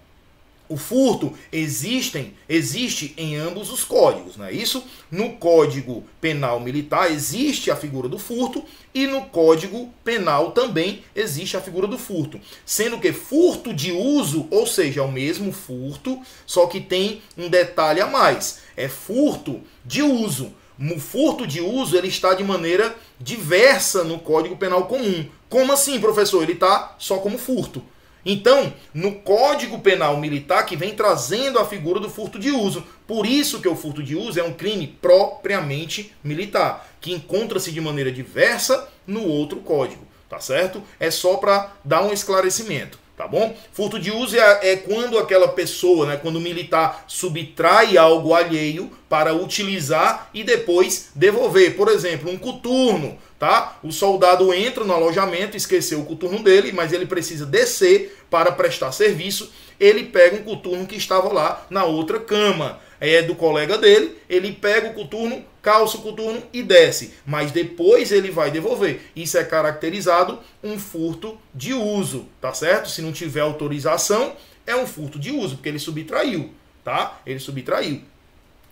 o 0.72 0.78
furto 0.78 1.34
existem, 1.52 2.34
existe 2.48 3.14
em 3.18 3.36
ambos 3.36 3.70
os 3.70 3.84
códigos, 3.84 4.38
não 4.38 4.46
é 4.46 4.54
isso? 4.54 4.82
No 5.12 5.34
Código 5.34 6.06
Penal 6.22 6.62
Militar 6.62 7.12
existe 7.12 7.70
a 7.70 7.76
figura 7.76 8.08
do 8.08 8.18
furto 8.18 8.64
e 8.94 9.06
no 9.06 9.24
Código 9.26 9.94
Penal 10.02 10.52
também 10.52 11.04
existe 11.14 11.58
a 11.58 11.62
figura 11.62 11.88
do 11.88 11.98
furto, 11.98 12.40
sendo 12.66 13.00
que 13.00 13.12
furto 13.12 13.74
de 13.74 13.92
uso, 13.92 14.48
ou 14.50 14.66
seja, 14.66 15.02
é 15.02 15.04
o 15.04 15.12
mesmo 15.12 15.52
furto, 15.52 16.22
só 16.46 16.66
que 16.68 16.80
tem 16.80 17.22
um 17.38 17.50
detalhe 17.50 18.00
a 18.00 18.08
mais, 18.08 18.62
é 18.78 18.88
furto 18.88 19.60
de 19.86 20.02
uso. 20.02 20.54
O 20.80 21.00
furto 21.00 21.46
de 21.46 21.60
uso 21.60 21.98
ele 21.98 22.08
está 22.08 22.34
de 22.34 22.44
maneira 22.46 22.96
diversa 23.20 24.06
no 24.06 24.18
Código 24.20 24.56
Penal 24.56 24.86
comum. 24.86 25.28
Como 25.50 25.74
assim, 25.74 26.00
professor? 26.00 26.42
Ele 26.42 26.54
está 26.54 26.96
só 26.98 27.18
como 27.18 27.38
furto. 27.38 27.84
Então, 28.26 28.74
no 28.94 29.16
Código 29.16 29.80
Penal 29.80 30.18
Militar 30.18 30.66
que 30.66 30.76
vem 30.76 30.94
trazendo 30.94 31.58
a 31.60 31.66
figura 31.66 32.00
do 32.00 32.10
furto 32.10 32.38
de 32.38 32.52
uso. 32.52 32.84
Por 33.08 33.26
isso 33.26 33.62
que 33.62 33.68
o 33.68 33.76
furto 33.76 34.04
de 34.04 34.16
uso 34.16 34.40
é 34.40 34.44
um 34.44 34.54
crime 34.54 34.96
propriamente 35.02 36.14
militar, 36.24 36.88
que 37.02 37.12
encontra-se 37.12 37.72
de 37.72 37.82
maneira 37.82 38.12
diversa 38.12 38.88
no 39.08 39.26
outro 39.26 39.60
código, 39.60 40.08
tá 40.30 40.40
certo? 40.40 40.84
É 41.00 41.10
só 41.10 41.38
para 41.38 41.74
dar 41.84 42.04
um 42.04 42.14
esclarecimento, 42.14 43.00
tá 43.22 43.28
bom? 43.28 43.56
Furto 43.72 44.00
de 44.00 44.10
uso 44.10 44.36
é, 44.36 44.72
é 44.72 44.76
quando 44.76 45.20
aquela 45.20 45.50
pessoa, 45.50 46.08
né, 46.08 46.18
quando 46.18 46.38
o 46.38 46.42
militar 46.42 47.06
subtrai 47.08 47.96
algo 47.96 48.34
alheio 48.34 48.92
para 49.08 49.32
utilizar 49.32 50.32
e 50.34 50.44
depois 50.44 51.12
devolver. 51.14 51.76
Por 51.76 51.88
exemplo, 51.88 52.32
um 52.32 52.38
coturno 52.38 53.20
tá? 53.38 53.80
O 53.82 53.92
soldado 53.92 54.54
entra 54.54 54.84
no 54.84 54.94
alojamento, 54.94 55.58
esqueceu 55.58 56.00
o 56.00 56.06
coturno 56.06 56.44
dele, 56.44 56.72
mas 56.72 56.94
ele 56.94 57.08
precisa 57.08 57.44
descer 57.44 58.24
para 58.30 58.52
prestar 58.52 58.92
serviço. 58.92 59.52
Ele 59.80 60.04
pega 60.04 60.36
um 60.36 60.44
coturno 60.44 60.86
que 60.86 60.96
estava 60.96 61.34
lá 61.34 61.66
na 61.68 61.84
outra 61.84 62.20
cama. 62.20 62.80
É 63.00 63.24
do 63.24 63.34
colega 63.34 63.80
dele, 63.80 64.16
ele 64.30 64.52
pega 64.52 64.90
o 64.90 64.94
coturno, 64.94 65.44
calça 65.62 65.98
o 65.98 66.02
coturno 66.02 66.42
e 66.52 66.64
desce. 66.64 67.14
Mas 67.26 67.52
depois 67.52 68.12
ele 68.12 68.32
vai 68.32 68.52
devolver. 68.52 69.02
Isso 69.16 69.38
é 69.38 69.44
caracterizado 69.44 70.40
um 70.64 70.80
furto 70.80 71.38
de 71.54 71.74
uso, 71.74 72.28
tá 72.40 72.54
certo? 72.54 72.90
Se 72.90 73.02
não 73.02 73.12
tiver 73.12 73.42
autorização, 73.42 74.34
é 74.66 74.76
um 74.76 74.88
furto 74.88 75.20
de 75.20 75.32
uso, 75.32 75.56
porque 75.56 75.70
ele 75.70 75.80
subtraiu, 75.80 76.52
tá? 76.84 77.20
Ele 77.26 77.40
subtraiu. 77.40 78.02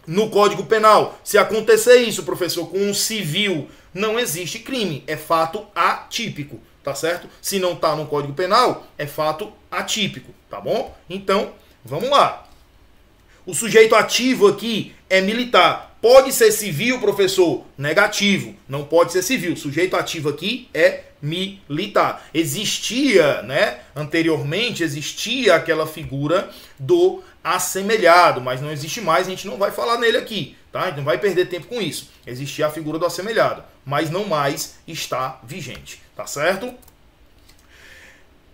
No 0.08 0.30
Código 0.30 0.65
Penal, 0.65 1.19
se 1.23 1.38
acontecer 1.38 1.97
isso, 1.97 2.23
professor, 2.23 2.67
com 2.67 2.80
um 2.80 2.93
civil 2.93 3.69
não 3.93 4.19
existe 4.19 4.60
crime, 4.60 5.04
é 5.08 5.17
fato 5.17 5.65
atípico, 5.75 6.60
tá 6.84 6.95
certo? 6.95 7.28
Se 7.41 7.60
não 7.60 7.75
tá 7.75 7.95
no 7.95 8.08
Código 8.08 8.34
Penal, 8.34 8.88
é 8.97 9.06
fato 9.06 9.52
atípico, 9.69 10.34
tá 10.49 10.60
bom? 10.60 10.95
Então, 11.10 11.54
vamos 11.84 12.10
lá. 12.10 12.47
O 13.45 13.54
sujeito 13.54 13.95
ativo 13.95 14.47
aqui 14.47 14.95
é 15.10 15.21
militar. 15.21 15.88
Pode 16.01 16.31
ser 16.31 16.51
civil, 16.51 16.99
professor? 16.99 17.65
Negativo. 17.77 18.55
Não 18.67 18.85
pode 18.85 19.12
ser 19.12 19.21
civil. 19.21 19.53
O 19.53 19.57
sujeito 19.57 19.97
ativo 19.97 20.29
aqui 20.29 20.69
é 20.73 21.03
militar. 21.21 22.25
Existia, 22.33 23.41
né? 23.41 23.79
Anteriormente 23.93 24.81
existia 24.81 25.55
aquela 25.55 25.85
figura 25.85 26.49
do 26.79 27.21
assemelhado, 27.43 28.41
mas 28.41 28.62
não 28.62 28.71
existe 28.71 29.01
mais, 29.01 29.27
a 29.27 29.29
gente 29.29 29.47
não 29.47 29.57
vai 29.57 29.71
falar 29.71 29.97
nele 29.97 30.17
aqui, 30.17 30.55
tá? 30.71 30.81
A 30.81 30.85
gente 30.88 30.97
não 30.97 31.03
vai 31.03 31.17
perder 31.17 31.47
tempo 31.47 31.67
com 31.67 31.81
isso. 31.81 32.09
Existia 32.25 32.67
a 32.67 32.71
figura 32.71 32.99
do 32.99 33.05
assemelhado, 33.05 33.63
mas 33.85 34.09
não 34.09 34.25
mais 34.25 34.75
está 34.88 35.39
vigente, 35.43 36.01
tá 36.15 36.25
certo? 36.25 36.73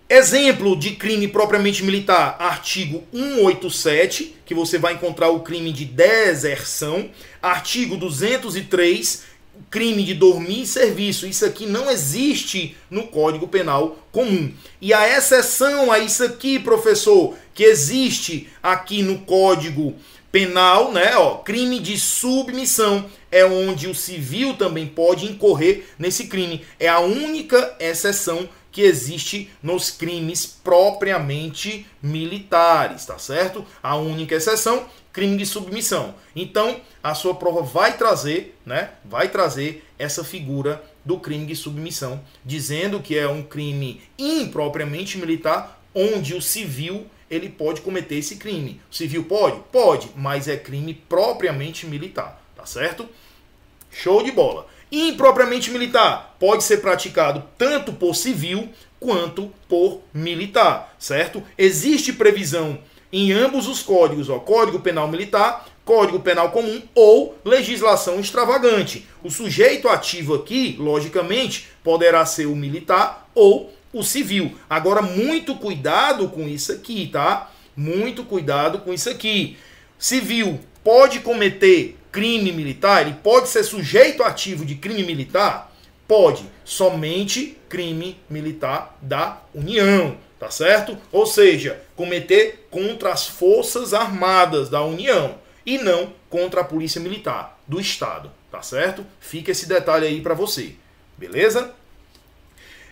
Exemplo 0.08 0.76
de 0.76 0.92
crime 0.92 1.28
propriamente 1.28 1.84
militar, 1.84 2.36
artigo 2.38 3.04
187, 3.12 4.36
que 4.46 4.54
você 4.54 4.78
vai 4.78 4.94
encontrar 4.94 5.30
o 5.30 5.40
crime 5.40 5.74
de 5.74 5.84
deserção, 5.84 7.10
artigo 7.42 7.98
203, 7.98 9.24
crime 9.72 10.04
de 10.04 10.14
dormir 10.14 10.60
em 10.60 10.66
serviço. 10.66 11.26
Isso 11.26 11.44
aqui 11.44 11.66
não 11.66 11.90
existe 11.90 12.78
no 12.88 13.08
Código 13.08 13.48
Penal 13.48 13.98
comum. 14.12 14.54
E 14.80 14.94
a 14.94 15.18
exceção 15.18 15.92
a 15.92 15.98
isso 15.98 16.24
aqui, 16.24 16.60
professor, 16.60 17.36
que 17.56 17.64
existe 17.64 18.48
aqui 18.62 19.02
no 19.02 19.18
Código 19.22 19.96
penal, 20.32 20.92
né? 20.92 21.16
Ó, 21.16 21.38
crime 21.38 21.80
de 21.80 21.98
submissão 21.98 23.06
é 23.32 23.44
onde 23.44 23.88
o 23.88 23.96
civil 23.96 24.54
também 24.54 24.86
pode 24.86 25.26
incorrer 25.26 25.88
nesse 25.98 26.28
crime. 26.28 26.62
É 26.80 26.88
a 26.88 27.00
única 27.00 27.76
exceção 27.80 28.48
que 28.76 28.82
existe 28.82 29.50
nos 29.64 29.90
crimes 29.90 30.46
propriamente 30.46 31.88
militares, 32.04 33.06
tá 33.06 33.18
certo? 33.18 33.66
A 33.82 33.96
única 33.96 34.36
exceção, 34.36 34.86
crime 35.14 35.38
de 35.38 35.46
submissão. 35.46 36.14
Então, 36.36 36.82
a 37.02 37.16
sua 37.16 37.34
prova 37.34 37.62
vai 37.62 37.98
trazer, 37.98 38.54
né? 38.66 38.90
Vai 39.06 39.30
trazer 39.30 39.86
essa 39.98 40.26
figura 40.26 40.84
do 41.06 41.18
crime 41.18 41.46
de 41.46 41.56
submissão, 41.56 42.22
dizendo 42.44 43.00
que 43.00 43.18
é 43.18 43.26
um 43.30 43.44
crime 43.44 44.02
impropriamente 44.20 45.18
militar, 45.18 45.82
onde 45.96 46.36
o 46.36 46.42
civil 46.42 47.08
ele 47.32 47.48
pode 47.48 47.80
cometer 47.80 48.16
esse 48.16 48.36
crime. 48.36 48.82
O 48.92 48.94
civil 48.94 49.24
pode? 49.24 49.58
Pode, 49.72 50.10
mas 50.18 50.50
é 50.50 50.58
crime 50.58 50.94
propriamente 50.94 51.88
militar, 51.88 52.44
tá 52.58 52.66
certo? 52.66 53.08
Show 53.90 54.22
de 54.22 54.34
bola. 54.34 54.68
Impropriamente 54.98 55.72
militar 55.72 56.38
pode 56.40 56.64
ser 56.64 56.78
praticado 56.78 57.44
tanto 57.58 57.92
por 57.92 58.16
civil 58.16 58.70
quanto 58.98 59.52
por 59.68 60.00
militar, 60.14 60.96
certo? 60.98 61.44
Existe 61.58 62.14
previsão 62.14 62.80
em 63.12 63.34
ambos 63.34 63.68
os 63.68 63.84
códigos, 63.84 64.30
ó, 64.30 64.40
Código 64.40 64.80
Penal 64.80 65.10
Militar, 65.10 65.66
Código 65.84 66.22
Penal 66.22 66.50
Comum 66.50 66.82
ou 66.96 67.38
legislação 67.44 68.22
extravagante. 68.22 69.06
O 69.22 69.30
sujeito 69.30 69.90
ativo 69.90 70.34
aqui, 70.34 70.78
logicamente, 70.80 71.68
poderá 71.84 72.26
ser 72.26 72.46
o 72.46 72.56
militar 72.56 73.30
ou 73.36 73.74
o 73.92 74.02
civil. 74.02 74.56
Agora, 74.70 75.02
muito 75.02 75.56
cuidado 75.56 76.30
com 76.30 76.48
isso 76.48 76.72
aqui, 76.72 77.10
tá? 77.12 77.52
Muito 77.76 78.24
cuidado 78.24 78.80
com 78.80 78.94
isso 78.94 79.10
aqui. 79.10 79.58
Civil 80.00 80.58
pode 80.86 81.20
cometer 81.20 81.98
crime 82.16 82.54
militar? 82.54 83.02
Ele 83.02 83.18
pode 83.22 83.50
ser 83.50 83.62
sujeito 83.66 84.24
ativo 84.24 84.64
de 84.64 84.76
crime 84.76 85.04
militar? 85.04 85.70
Pode. 86.08 86.46
Somente 86.64 87.58
crime 87.68 88.18
militar 88.30 88.98
da 89.02 89.42
União, 89.54 90.16
tá 90.40 90.50
certo? 90.50 90.98
Ou 91.12 91.26
seja, 91.26 91.84
cometer 91.94 92.70
contra 92.72 93.12
as 93.12 93.28
Forças 93.28 93.94
Armadas 93.94 94.70
da 94.70 94.82
União 94.82 95.36
e 95.66 95.78
não 95.78 96.14
contra 96.30 96.62
a 96.62 96.64
Polícia 96.64 97.02
Militar 97.02 97.60
do 97.68 97.82
Estado, 97.82 98.32
tá 98.50 98.62
certo? 98.62 99.06
Fica 99.20 99.52
esse 99.52 99.68
detalhe 99.68 100.08
aí 100.08 100.22
para 100.22 100.34
você. 100.34 100.76
Beleza? 101.18 101.74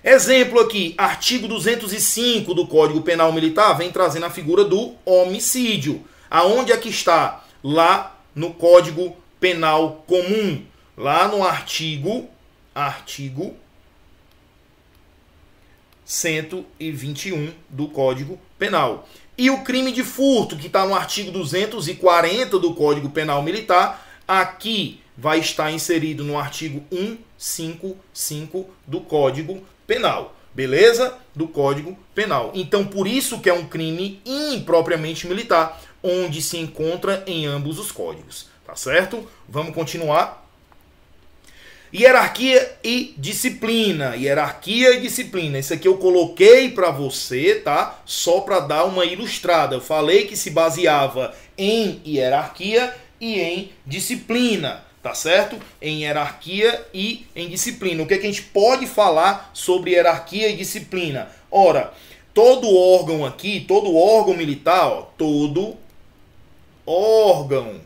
Exemplo 0.04 0.60
aqui, 0.60 0.96
artigo 0.98 1.48
205 1.48 2.54
do 2.54 2.68
Código 2.68 3.02
Penal 3.02 3.32
Militar 3.32 3.78
vem 3.78 3.90
trazendo 3.90 4.26
a 4.26 4.30
figura 4.30 4.66
do 4.66 4.96
homicídio. 5.06 6.04
Aonde 6.30 6.74
é 6.74 6.78
que 6.78 6.90
está? 6.90 7.46
Lá 7.64 8.13
no 8.36 8.54
Código 8.54 9.16
Penal 9.40 10.04
Comum, 10.08 10.64
lá 10.98 11.28
no 11.28 11.44
artigo 11.44 12.30
artigo 12.74 13.56
121 16.06 17.54
do 17.70 17.88
Código 17.88 18.40
Penal. 18.58 19.08
E 19.38 19.50
o 19.50 19.64
crime 19.64 19.92
de 19.92 20.04
furto, 20.04 20.56
que 20.56 20.68
está 20.68 20.86
no 20.86 20.94
artigo 20.94 21.32
240 21.32 22.60
do 22.60 22.74
Código 22.74 23.10
Penal 23.10 23.42
Militar, 23.42 24.06
aqui 24.28 25.00
vai 25.18 25.40
estar 25.40 25.72
inserido 25.72 26.24
no 26.24 26.38
artigo 26.38 26.84
155 27.38 28.70
do 28.86 29.02
Código 29.02 29.64
Penal. 29.88 30.36
Beleza? 30.54 31.18
Do 31.36 31.48
Código 31.48 31.98
Penal. 32.14 32.52
Então, 32.54 32.86
por 32.86 33.08
isso 33.08 33.40
que 33.40 33.50
é 33.50 33.54
um 33.54 33.66
crime 33.66 34.22
impropriamente 34.24 35.26
militar, 35.26 35.82
onde 36.04 36.42
se 36.42 36.58
encontra 36.58 37.24
em 37.26 37.46
ambos 37.46 37.80
os 37.80 37.92
códigos. 37.92 38.48
Tá 38.66 38.76
certo? 38.76 39.28
Vamos 39.48 39.74
continuar. 39.74 40.44
Hierarquia 41.94 42.78
e 42.84 43.14
disciplina. 43.18 44.16
Hierarquia 44.16 44.96
e 44.96 45.02
disciplina. 45.02 45.60
Isso 45.60 45.74
aqui 45.74 45.88
eu 45.88 45.98
coloquei 45.98 46.72
para 46.72 46.92
você, 46.92 47.56
tá? 47.56 48.02
Só 48.06 48.42
para 48.42 48.60
dar 48.60 48.86
uma 48.86 49.06
ilustrada. 49.06 49.76
Eu 49.76 49.82
falei 49.82 50.26
que 50.26 50.36
se 50.36 50.50
baseava 50.50 51.34
em 51.58 52.02
hierarquia 52.06 52.96
e 53.22 53.40
em 53.40 53.72
disciplina 53.86 54.84
tá 55.04 55.14
certo? 55.14 55.58
Em 55.82 56.04
hierarquia 56.04 56.88
e 56.94 57.28
em 57.36 57.50
disciplina. 57.50 58.02
O 58.02 58.08
que, 58.08 58.14
é 58.14 58.18
que 58.18 58.26
a 58.26 58.30
gente 58.32 58.44
pode 58.44 58.88
falar 58.88 59.52
sobre 59.54 59.92
hierarquia 59.92 60.48
e 60.48 60.56
disciplina? 60.56 61.28
Ora, 61.52 61.92
todo 62.34 62.74
órgão 62.74 63.26
aqui, 63.26 63.66
todo 63.68 63.98
órgão 63.98 64.34
militar, 64.34 64.88
ó, 64.88 65.02
todo 65.18 65.76
órgão 66.86 67.82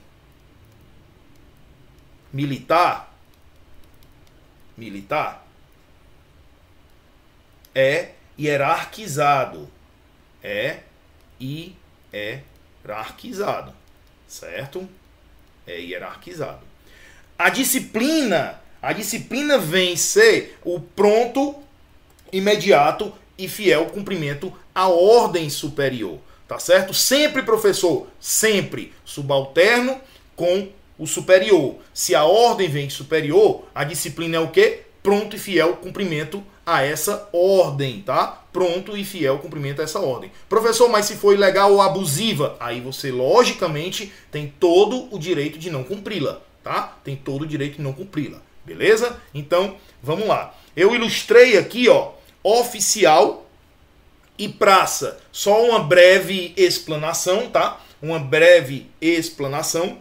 militar, 2.32 3.14
militar, 4.76 5.48
é 7.74 8.12
hierarquizado. 8.40 9.70
É 10.42 10.82
hierarquizado, 11.42 13.74
certo? 14.28 14.88
É 15.66 15.80
hierarquizado. 15.80 16.62
A 17.38 17.50
disciplina, 17.50 18.62
a 18.82 18.94
disciplina 18.94 19.58
vem 19.58 19.96
ser 19.96 20.60
o 20.64 20.80
pronto, 20.80 21.62
imediato 22.32 23.14
e 23.38 23.48
fiel 23.48 23.88
cumprimento 23.88 24.54
à 24.74 24.88
ordem 24.88 25.50
superior. 25.50 26.20
Tá 26.48 26.60
certo? 26.60 26.94
Sempre, 26.94 27.44
professor, 27.44 28.08
sempre 28.20 28.94
subalterno 29.04 30.00
com 30.36 30.70
o 30.98 31.06
superior. 31.06 31.76
Se 31.94 32.16
a 32.16 32.24
ordem 32.24 32.70
vem 32.70 32.90
superior, 32.90 33.66
a 33.76 33.84
disciplina 33.84 34.38
é 34.38 34.40
o 34.40 34.50
quê? 34.50 34.84
Pronto 35.04 35.36
e 35.36 35.40
fiel 35.40 35.76
cumprimento 35.76 36.44
a 36.66 36.84
essa 36.84 37.30
ordem, 37.32 38.02
tá? 38.02 38.44
Pronto 38.52 38.98
e 38.98 39.04
fiel 39.04 39.40
cumprimento 39.40 39.82
a 39.82 39.84
essa 39.84 40.00
ordem. 40.00 40.32
Professor, 40.50 40.90
mas 40.90 41.06
se 41.06 41.16
foi 41.16 41.36
ilegal 41.36 41.74
ou 41.74 41.82
abusiva, 41.82 42.56
aí 42.60 42.82
você 42.82 43.12
logicamente 43.12 44.12
tem 44.32 44.54
todo 44.60 45.14
o 45.14 45.20
direito 45.20 45.60
de 45.60 45.70
não 45.70 45.84
cumpri-la 45.84 46.42
tá? 46.68 46.98
Tem 47.04 47.16
todo 47.16 47.44
o 47.44 47.48
direito 47.48 47.78
de 47.78 47.82
não 47.82 47.94
cumpri-la, 47.94 48.42
beleza? 48.66 49.18
Então, 49.34 49.78
vamos 50.04 50.28
lá. 50.28 50.54
Eu 50.76 50.94
ilustrei 50.94 51.58
aqui, 51.58 51.88
ó, 51.88 52.12
oficial 52.44 53.47
e 54.38 54.48
praça. 54.48 55.20
Só 55.32 55.66
uma 55.66 55.80
breve 55.80 56.54
explanação, 56.56 57.50
tá? 57.50 57.82
Uma 58.02 58.20
breve 58.20 58.88
explanação. 59.02 59.98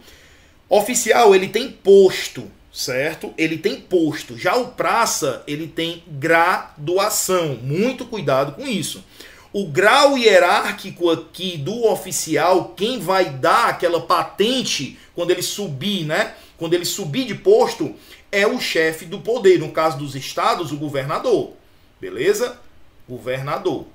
Oficial, 0.69 1.33
ele 1.33 1.47
tem 1.47 1.71
posto, 1.71 2.49
certo? 2.71 3.33
Ele 3.37 3.57
tem 3.57 3.79
posto. 3.79 4.37
Já 4.37 4.55
o 4.55 4.69
praça, 4.69 5.43
ele 5.47 5.67
tem 5.67 6.03
graduação. 6.07 7.57
Muito 7.61 8.05
cuidado 8.05 8.53
com 8.53 8.67
isso. 8.67 9.03
O 9.53 9.65
grau 9.65 10.17
hierárquico 10.17 11.09
aqui 11.09 11.57
do 11.57 11.85
oficial, 11.85 12.73
quem 12.75 12.99
vai 12.99 13.29
dar 13.29 13.69
aquela 13.69 14.01
patente 14.01 14.99
quando 15.15 15.31
ele 15.31 15.41
subir, 15.41 16.05
né? 16.05 16.35
quando 16.57 16.73
ele 16.73 16.85
subir 16.85 17.25
de 17.25 17.35
posto, 17.35 17.95
é 18.31 18.45
o 18.45 18.59
chefe 18.59 19.05
do 19.05 19.19
poder. 19.19 19.59
No 19.59 19.71
caso 19.71 19.97
dos 19.97 20.15
estados, 20.15 20.71
o 20.71 20.77
governador. 20.77 21.53
Beleza? 22.01 22.59
Governador. 23.07 23.85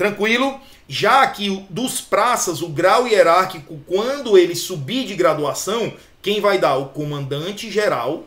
Tranquilo? 0.00 0.58
Já 0.88 1.26
que 1.26 1.66
dos 1.68 2.00
praças, 2.00 2.62
o 2.62 2.70
grau 2.70 3.06
hierárquico, 3.06 3.78
quando 3.86 4.38
ele 4.38 4.56
subir 4.56 5.04
de 5.04 5.14
graduação, 5.14 5.92
quem 6.22 6.40
vai 6.40 6.56
dar? 6.56 6.76
O 6.76 6.86
comandante 6.86 7.70
geral. 7.70 8.24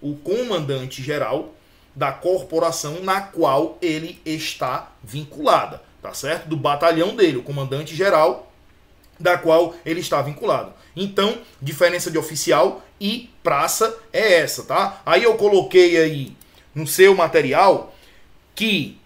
O 0.00 0.14
comandante 0.14 1.02
geral 1.02 1.54
da 1.94 2.10
corporação 2.10 3.02
na 3.02 3.20
qual 3.20 3.76
ele 3.82 4.18
está 4.24 4.92
vinculada, 5.04 5.82
tá 6.00 6.14
certo? 6.14 6.48
Do 6.48 6.56
batalhão 6.56 7.14
dele, 7.14 7.36
o 7.36 7.42
comandante 7.42 7.94
geral 7.94 8.50
da 9.18 9.36
qual 9.36 9.74
ele 9.84 10.00
está 10.00 10.22
vinculado. 10.22 10.72
Então, 10.96 11.36
diferença 11.60 12.10
de 12.10 12.16
oficial 12.16 12.82
e 12.98 13.28
praça 13.42 13.94
é 14.10 14.40
essa, 14.40 14.62
tá? 14.62 15.02
Aí 15.04 15.24
eu 15.24 15.34
coloquei 15.34 15.98
aí 15.98 16.34
no 16.74 16.86
seu 16.86 17.14
material 17.14 17.94
que 18.54 18.98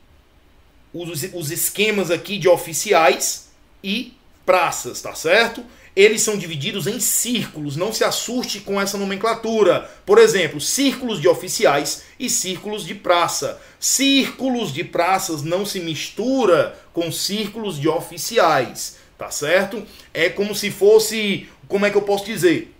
os, 0.95 1.25
os 1.35 1.51
esquemas 1.51 2.11
aqui 2.11 2.39
de 2.39 2.49
oficiais 2.49 3.49
e 3.83 4.15
praças, 4.47 5.03
tá 5.03 5.15
certo? 5.15 5.63
Eles 5.97 6.23
são 6.23 6.39
divididos 6.39 6.87
em 6.87 6.99
círculos, 6.99 7.77
não 7.77 7.93
se 7.93 8.03
assuste 8.03 8.61
com 8.61 8.81
essa 8.81 8.97
nomenclatura. 8.97 9.91
Por 10.07 10.19
exemplo, 10.19 10.61
círculos 10.61 11.21
de 11.21 11.29
oficiais 11.29 12.05
e 12.19 12.31
círculos 12.31 12.85
de 12.85 12.95
praça. 12.95 13.61
Círculos 13.79 14.73
de 14.73 14.83
praças 14.83 15.43
não 15.43 15.67
se 15.67 15.81
mistura 15.81 16.79
com 16.93 17.13
círculos 17.13 17.79
de 17.79 17.89
oficiais 17.89 18.97
tá 19.19 19.31
certo? 19.31 19.83
É 20.13 20.29
como 20.29 20.55
se 20.55 20.71
fosse, 20.71 21.49
como 21.69 21.87
é 21.87 21.91
que 21.91 21.97
eu 21.97 22.03
posso 22.03 22.25
dizer? 22.25 22.75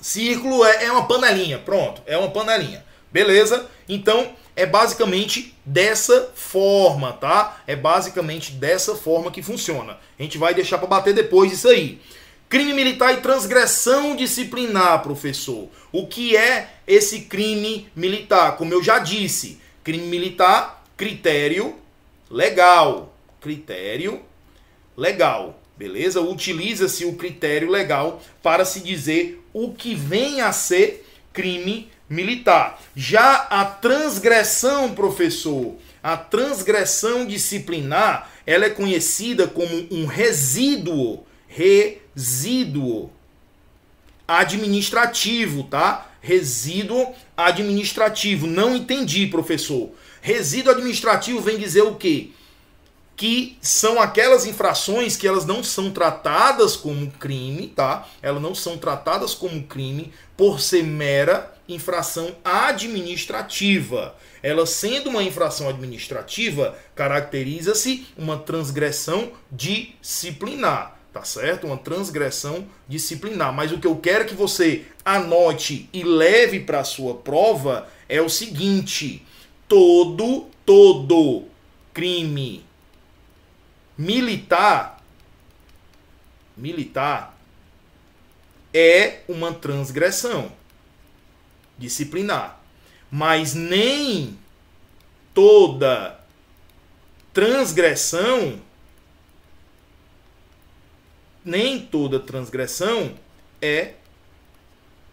Círculo 0.00 0.64
é, 0.64 0.84
é 0.84 0.92
uma 0.92 1.06
panelinha, 1.06 1.58
pronto, 1.58 2.00
é 2.06 2.16
uma 2.16 2.30
panelinha, 2.30 2.84
beleza? 3.12 3.68
Então 3.88 4.32
é 4.58 4.66
basicamente 4.66 5.54
dessa 5.64 6.32
forma, 6.34 7.12
tá? 7.12 7.62
É 7.64 7.76
basicamente 7.76 8.50
dessa 8.50 8.96
forma 8.96 9.30
que 9.30 9.40
funciona. 9.40 9.96
A 10.18 10.22
gente 10.22 10.36
vai 10.36 10.52
deixar 10.52 10.78
para 10.78 10.88
bater 10.88 11.14
depois 11.14 11.52
isso 11.52 11.68
aí. 11.68 12.00
Crime 12.48 12.72
militar 12.72 13.14
e 13.14 13.20
transgressão 13.20 14.16
disciplinar, 14.16 15.00
professor. 15.00 15.68
O 15.92 16.08
que 16.08 16.36
é 16.36 16.70
esse 16.88 17.20
crime 17.20 17.88
militar? 17.94 18.56
Como 18.56 18.74
eu 18.74 18.82
já 18.82 18.98
disse, 18.98 19.60
crime 19.84 20.08
militar, 20.08 20.84
critério 20.96 21.76
legal. 22.28 23.14
Critério 23.40 24.22
legal. 24.96 25.62
Beleza? 25.76 26.20
Utiliza-se 26.20 27.04
o 27.04 27.14
critério 27.14 27.70
legal 27.70 28.20
para 28.42 28.64
se 28.64 28.80
dizer 28.80 29.40
o 29.52 29.72
que 29.72 29.94
vem 29.94 30.40
a 30.40 30.50
ser 30.50 31.06
crime 31.32 31.88
militar. 32.08 32.80
Já 32.94 33.46
a 33.50 33.64
transgressão, 33.64 34.94
professor, 34.94 35.76
a 36.02 36.16
transgressão 36.16 37.26
disciplinar, 37.26 38.30
ela 38.46 38.64
é 38.64 38.70
conhecida 38.70 39.46
como 39.46 39.86
um 39.90 40.06
resíduo, 40.06 41.24
resíduo 41.46 43.10
administrativo, 44.26 45.64
tá? 45.64 46.10
Resíduo 46.20 47.14
administrativo. 47.36 48.46
Não 48.46 48.74
entendi, 48.74 49.26
professor. 49.26 49.90
Resíduo 50.20 50.72
administrativo 50.72 51.40
vem 51.40 51.58
dizer 51.58 51.82
o 51.82 51.94
quê? 51.96 52.30
que 53.18 53.58
são 53.60 54.00
aquelas 54.00 54.46
infrações 54.46 55.16
que 55.16 55.26
elas 55.26 55.44
não 55.44 55.60
são 55.60 55.90
tratadas 55.90 56.76
como 56.76 57.10
crime, 57.10 57.66
tá? 57.66 58.06
Elas 58.22 58.40
não 58.40 58.54
são 58.54 58.78
tratadas 58.78 59.34
como 59.34 59.64
crime 59.64 60.12
por 60.36 60.60
ser 60.60 60.84
mera 60.84 61.52
infração 61.68 62.34
administrativa. 62.42 64.16
Ela 64.42 64.66
sendo 64.66 65.10
uma 65.10 65.22
infração 65.22 65.68
administrativa, 65.68 66.76
caracteriza-se 66.94 68.06
uma 68.16 68.38
transgressão 68.38 69.32
disciplinar, 69.52 70.98
tá 71.12 71.22
certo? 71.24 71.66
Uma 71.66 71.76
transgressão 71.76 72.66
disciplinar. 72.88 73.52
Mas 73.52 73.70
o 73.70 73.78
que 73.78 73.86
eu 73.86 73.96
quero 73.96 74.24
que 74.24 74.34
você 74.34 74.86
anote 75.04 75.88
e 75.92 76.02
leve 76.02 76.60
para 76.60 76.80
a 76.80 76.84
sua 76.84 77.14
prova 77.14 77.88
é 78.08 78.22
o 78.22 78.28
seguinte: 78.28 79.22
todo 79.68 80.46
todo 80.64 81.44
crime 81.92 82.64
militar 83.96 85.02
militar 86.56 87.36
é 88.72 89.20
uma 89.28 89.52
transgressão 89.54 90.52
disciplinar, 91.78 92.60
mas 93.10 93.54
nem 93.54 94.38
toda 95.32 96.18
transgressão 97.32 98.60
nem 101.48 101.80
toda 101.80 102.20
transgressão 102.20 103.14
é 103.60 103.92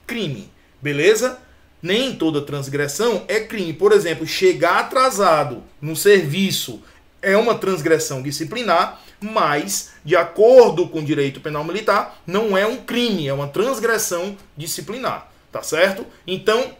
crime. 0.06 0.52
Beleza? 0.82 1.40
Nem 1.82 2.16
toda 2.16 2.42
transgressão 2.42 3.24
é 3.28 3.40
crime. 3.40 3.74
Por 3.74 3.92
exemplo, 3.94 4.28
chegar 4.28 4.80
atrasado 4.80 5.64
no 5.82 5.96
serviço 5.96 6.84
é 7.22 7.38
uma 7.38 7.56
transgressão 7.56 8.22
disciplinar, 8.22 9.02
mas, 9.20 9.94
de 10.04 10.16
acordo 10.16 10.88
com 10.90 11.00
o 11.00 11.06
direito 11.06 11.40
penal 11.40 11.64
militar, 11.64 12.22
não 12.28 12.58
é 12.58 12.68
um 12.68 12.78
crime, 12.78 13.28
é 13.28 13.34
uma 13.34 13.48
transgressão 13.48 14.38
disciplinar. 14.58 15.32
Tá 15.56 15.64
certo? 15.64 16.06
Então, 16.28 16.76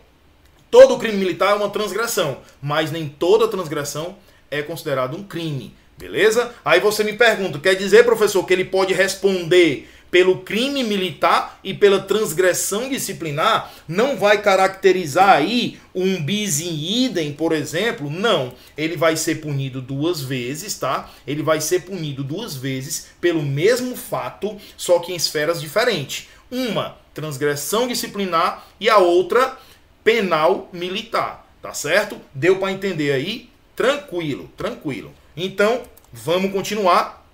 todo 0.70 0.98
crime 0.98 1.18
militar 1.18 1.52
é 1.52 1.56
uma 1.56 1.70
transgressão, 1.70 2.40
mas 2.62 2.92
nem 2.92 3.08
toda 3.08 3.48
transgressão 3.48 4.18
é 4.52 4.62
considerado 4.62 5.16
um 5.16 5.24
crime. 5.24 5.74
Beleza? 5.98 6.54
Aí 6.66 6.82
você 6.82 7.02
me 7.02 7.14
pergunta, 7.14 7.58
quer 7.58 7.76
dizer, 7.76 8.04
professor, 8.04 8.46
que 8.46 8.52
ele 8.52 8.66
pode 8.66 8.94
responder 8.94 9.90
pelo 10.12 10.40
crime 10.40 10.84
militar 10.84 11.58
e 11.64 11.74
pela 11.74 12.02
transgressão 12.02 12.90
disciplinar, 12.90 13.72
não 13.88 14.18
vai 14.18 14.42
caracterizar 14.42 15.30
aí 15.30 15.80
um 15.96 16.22
bis 16.22 16.60
in 16.60 17.06
idem, 17.06 17.32
por 17.32 17.54
exemplo? 17.54 18.10
Não. 18.10 18.52
Ele 18.78 18.98
vai 18.98 19.16
ser 19.16 19.36
punido 19.36 19.82
duas 19.82 20.20
vezes, 20.20 20.78
tá? 20.78 21.10
Ele 21.26 21.42
vai 21.42 21.62
ser 21.62 21.84
punido 21.84 22.26
duas 22.26 22.58
vezes 22.58 23.08
pelo 23.22 23.42
mesmo 23.42 23.96
fato, 23.96 24.58
só 24.76 25.00
que 25.00 25.14
em 25.14 25.16
esferas 25.16 25.62
diferentes. 25.62 26.28
Uma, 26.52 26.98
transgressão 27.16 27.88
disciplinar 27.88 28.68
e 28.80 28.88
a 28.88 29.00
outra, 29.00 29.58
penal 30.04 30.70
militar, 30.72 31.50
tá 31.64 31.74
certo? 31.74 32.22
Deu 32.32 32.60
para 32.60 32.72
entender 32.72 33.12
aí? 33.12 33.50
Tranquilo, 33.76 34.52
tranquilo. 34.56 35.12
Então, 35.36 35.82
vamos 36.14 36.52
continuar 36.52 37.26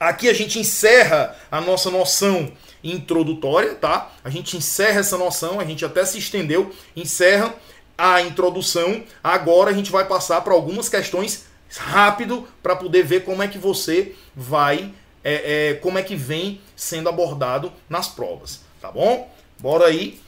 Aqui 0.00 0.30
a 0.30 0.32
gente 0.32 0.58
encerra 0.58 1.36
a 1.50 1.60
nossa 1.60 1.90
noção 1.90 2.50
introdutória, 2.82 3.74
tá? 3.74 4.10
A 4.24 4.30
gente 4.30 4.56
encerra 4.56 5.00
essa 5.00 5.18
noção, 5.18 5.60
a 5.60 5.64
gente 5.66 5.84
até 5.84 6.02
se 6.06 6.16
estendeu, 6.16 6.74
encerra 6.96 7.54
a 7.98 8.22
introdução. 8.22 9.04
Agora 9.22 9.70
a 9.70 9.74
gente 9.74 9.92
vai 9.92 10.06
passar 10.06 10.40
para 10.40 10.54
algumas 10.54 10.88
questões 10.88 11.44
rápido 11.76 12.48
para 12.62 12.74
poder 12.74 13.04
ver 13.04 13.24
como 13.24 13.42
é 13.42 13.48
que 13.48 13.58
você 13.58 14.14
vai, 14.34 14.90
é, 15.22 15.72
é, 15.72 15.74
como 15.74 15.98
é 15.98 16.02
que 16.02 16.16
vem 16.16 16.62
sendo 16.74 17.10
abordado 17.10 17.70
nas 17.86 18.08
provas, 18.08 18.62
tá 18.80 18.90
bom? 18.90 19.30
Bora 19.58 19.86
aí. 19.86 20.20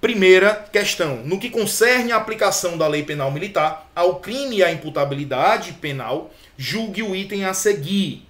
Primeira 0.00 0.54
questão: 0.72 1.16
no 1.24 1.38
que 1.38 1.50
concerne 1.50 2.12
a 2.12 2.16
aplicação 2.16 2.76
da 2.76 2.88
lei 2.88 3.02
penal 3.02 3.30
militar 3.30 3.90
ao 3.94 4.16
crime 4.16 4.56
e 4.56 4.64
à 4.64 4.72
imputabilidade 4.72 5.72
penal, 5.74 6.30
julgue 6.56 7.02
o 7.02 7.14
item 7.14 7.44
a 7.44 7.54
seguir 7.54 8.26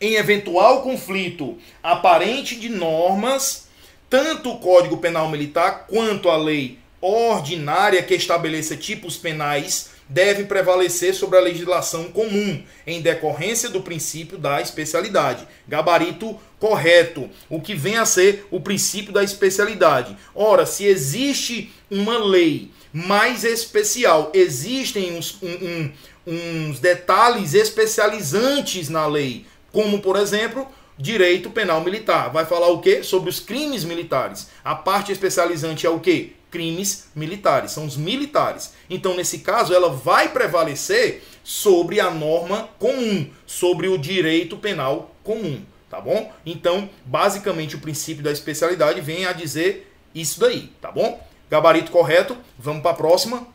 em 0.00 0.14
eventual 0.14 0.82
conflito 0.82 1.58
aparente 1.82 2.56
de 2.56 2.68
normas, 2.68 3.68
tanto 4.08 4.52
o 4.52 4.58
Código 4.58 4.98
Penal 4.98 5.28
Militar 5.28 5.86
quanto 5.88 6.28
a 6.28 6.36
lei 6.36 6.78
ordinária 7.00 8.02
que 8.02 8.14
estabeleça 8.14 8.76
tipos 8.76 9.16
penais 9.16 9.90
devem 10.08 10.46
prevalecer 10.46 11.14
sobre 11.14 11.38
a 11.38 11.42
legislação 11.42 12.04
comum, 12.04 12.62
em 12.86 13.00
decorrência 13.00 13.68
do 13.68 13.82
princípio 13.82 14.38
da 14.38 14.60
especialidade. 14.60 15.46
Gabarito 15.66 16.38
correto, 16.58 17.28
o 17.48 17.60
que 17.60 17.74
vem 17.74 17.96
a 17.96 18.06
ser 18.06 18.46
o 18.50 18.60
princípio 18.60 19.12
da 19.12 19.22
especialidade. 19.22 20.16
Ora, 20.34 20.64
se 20.64 20.84
existe 20.84 21.72
uma 21.90 22.18
lei 22.18 22.70
mais 22.92 23.44
especial, 23.44 24.30
existem 24.34 25.16
uns, 25.16 25.38
um, 25.42 25.48
um, 25.48 25.92
uns 26.26 26.80
detalhes 26.80 27.54
especializantes 27.54 28.88
na 28.88 29.06
lei 29.06 29.44
como, 29.72 30.00
por 30.00 30.16
exemplo, 30.16 30.66
direito 30.96 31.50
penal 31.50 31.82
militar. 31.82 32.30
Vai 32.30 32.44
falar 32.44 32.68
o 32.68 32.80
quê? 32.80 33.02
Sobre 33.02 33.30
os 33.30 33.38
crimes 33.38 33.84
militares. 33.84 34.48
A 34.64 34.74
parte 34.74 35.12
especializante 35.12 35.86
é 35.86 35.90
o 35.90 36.00
quê? 36.00 36.32
Crimes 36.50 37.08
militares, 37.14 37.72
são 37.72 37.84
os 37.84 37.96
militares. 37.96 38.72
Então, 38.88 39.14
nesse 39.14 39.40
caso, 39.40 39.74
ela 39.74 39.90
vai 39.90 40.30
prevalecer 40.30 41.22
sobre 41.44 42.00
a 42.00 42.10
norma 42.10 42.68
comum, 42.78 43.30
sobre 43.46 43.88
o 43.88 43.98
direito 43.98 44.56
penal 44.56 45.14
comum, 45.22 45.62
tá 45.90 46.00
bom? 46.00 46.32
Então, 46.44 46.88
basicamente, 47.04 47.76
o 47.76 47.80
princípio 47.80 48.22
da 48.22 48.32
especialidade 48.32 49.00
vem 49.00 49.26
a 49.26 49.32
dizer 49.32 49.92
isso 50.14 50.40
daí, 50.40 50.70
tá 50.80 50.90
bom? 50.90 51.22
Gabarito 51.50 51.90
correto, 51.90 52.36
vamos 52.58 52.82
para 52.82 52.90
a 52.90 52.94
próxima. 52.94 53.46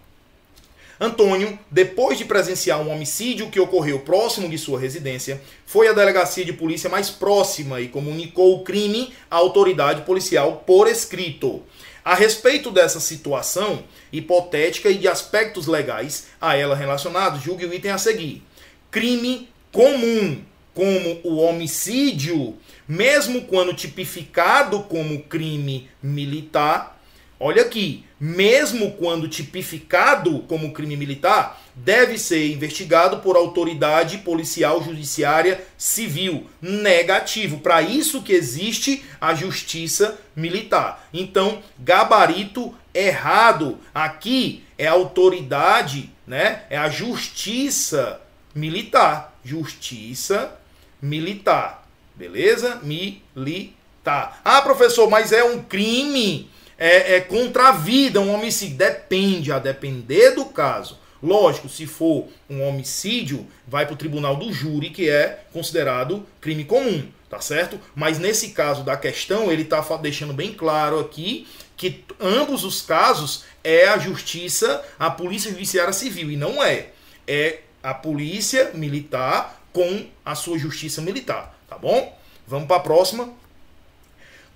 Antônio, 0.99 1.59
depois 1.69 2.17
de 2.17 2.25
presenciar 2.25 2.79
um 2.79 2.89
homicídio 2.89 3.49
que 3.49 3.59
ocorreu 3.59 3.99
próximo 3.99 4.47
de 4.47 4.57
sua 4.57 4.79
residência, 4.79 5.41
foi 5.65 5.87
à 5.87 5.93
delegacia 5.93 6.45
de 6.45 6.53
polícia 6.53 6.89
mais 6.89 7.09
próxima 7.09 7.81
e 7.81 7.87
comunicou 7.87 8.55
o 8.55 8.63
crime 8.63 9.13
à 9.29 9.35
autoridade 9.35 10.03
policial 10.03 10.63
por 10.65 10.87
escrito. 10.87 11.61
A 12.05 12.15
respeito 12.15 12.69
dessa 12.69 12.99
situação 12.99 13.83
hipotética 14.11 14.89
e 14.89 14.97
de 14.97 15.07
aspectos 15.07 15.67
legais 15.67 16.27
a 16.39 16.55
ela 16.55 16.75
relacionados, 16.75 17.41
julgue 17.41 17.65
o 17.65 17.73
item 17.73 17.91
a 17.91 17.97
seguir. 17.97 18.43
Crime 18.91 19.47
comum, 19.71 20.43
como 20.73 21.21
o 21.23 21.37
homicídio, 21.37 22.57
mesmo 22.87 23.43
quando 23.43 23.73
tipificado 23.73 24.83
como 24.83 25.23
crime 25.23 25.89
militar, 26.01 27.01
olha 27.39 27.61
aqui, 27.61 28.03
mesmo 28.19 28.91
quando 28.93 29.29
tipificado 29.29 30.39
como 30.39 30.73
crime 30.73 30.97
militar, 30.97 31.62
deve 31.75 32.17
ser 32.17 32.51
investigado 32.51 33.17
por 33.17 33.35
autoridade 33.35 34.19
policial 34.19 34.83
judiciária 34.83 35.63
civil. 35.77 36.47
Negativo. 36.61 37.59
Para 37.59 37.81
isso 37.81 38.21
que 38.21 38.33
existe 38.33 39.03
a 39.19 39.33
justiça 39.33 40.19
militar. 40.35 41.07
Então, 41.13 41.61
gabarito 41.79 42.73
errado. 42.93 43.79
Aqui 43.93 44.63
é 44.77 44.87
a 44.87 44.91
autoridade, 44.91 46.11
né? 46.27 46.63
É 46.69 46.77
a 46.77 46.89
justiça 46.89 48.21
militar. 48.53 49.37
Justiça 49.43 50.57
militar. 51.01 51.87
Beleza? 52.15 52.79
Militar. 52.83 54.41
Ah, 54.43 54.61
professor, 54.61 55.09
mas 55.09 55.31
é 55.31 55.43
um 55.43 55.63
crime 55.63 56.49
é, 56.77 57.15
é 57.15 57.21
contra 57.21 57.69
a 57.69 57.71
vida, 57.71 58.19
um 58.19 58.33
homicídio. 58.33 58.77
Depende, 58.77 59.51
a 59.51 59.59
depender 59.59 60.31
do 60.31 60.45
caso. 60.45 60.99
Lógico, 61.23 61.69
se 61.69 61.87
for 61.87 62.27
um 62.49 62.67
homicídio, 62.67 63.47
vai 63.65 63.85
para 63.85 63.93
o 63.93 63.97
tribunal 63.97 64.35
do 64.35 64.51
júri, 64.51 64.89
que 64.89 65.09
é 65.09 65.45
considerado 65.53 66.27
crime 66.41 66.65
comum, 66.65 67.07
tá 67.29 67.39
certo? 67.39 67.79
Mas 67.95 68.19
nesse 68.19 68.49
caso 68.49 68.83
da 68.83 68.97
questão, 68.97 69.49
ele 69.49 69.61
está 69.61 69.79
deixando 69.95 70.33
bem 70.33 70.53
claro 70.53 70.99
aqui 70.99 71.47
que 71.77 72.03
ambos 72.19 72.65
os 72.65 72.81
casos 72.81 73.45
é 73.63 73.87
a 73.87 73.97
justiça, 73.97 74.83
a 74.99 75.09
polícia 75.09 75.49
judiciária 75.49 75.93
civil, 75.93 76.29
e 76.29 76.35
não 76.35 76.61
é. 76.61 76.89
É 77.25 77.61
a 77.81 77.93
polícia 77.93 78.71
militar 78.73 79.63
com 79.71 80.05
a 80.25 80.35
sua 80.35 80.57
justiça 80.57 81.01
militar, 81.01 81.57
tá 81.69 81.77
bom? 81.77 82.17
Vamos 82.45 82.67
para 82.67 82.77
a 82.77 82.81
próxima. 82.81 83.33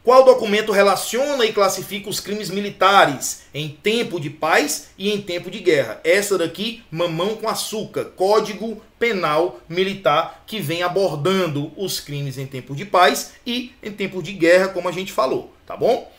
Qual 0.07 0.23
documento 0.23 0.71
relaciona 0.71 1.45
e 1.45 1.51
classifica 1.51 2.09
os 2.09 2.21
crimes 2.21 2.49
militares 2.49 3.41
em 3.53 3.67
tempo 3.67 4.21
de 4.21 4.29
paz 4.29 4.91
e 4.97 5.11
em 5.11 5.21
tempo 5.21 5.51
de 5.51 5.59
guerra? 5.59 5.99
Essa 6.01 6.37
daqui, 6.37 6.81
mamão 6.89 7.35
com 7.35 7.49
açúcar, 7.49 8.05
Código 8.15 8.81
Penal 8.97 9.59
Militar, 9.67 10.45
que 10.47 10.61
vem 10.61 10.81
abordando 10.81 11.73
os 11.75 11.99
crimes 11.99 12.37
em 12.37 12.45
tempo 12.45 12.73
de 12.73 12.85
paz 12.85 13.33
e 13.45 13.73
em 13.83 13.91
tempo 13.91 14.23
de 14.23 14.31
guerra, 14.31 14.69
como 14.69 14.87
a 14.87 14.93
gente 14.93 15.11
falou, 15.11 15.53
tá 15.65 15.75
bom? 15.75 16.09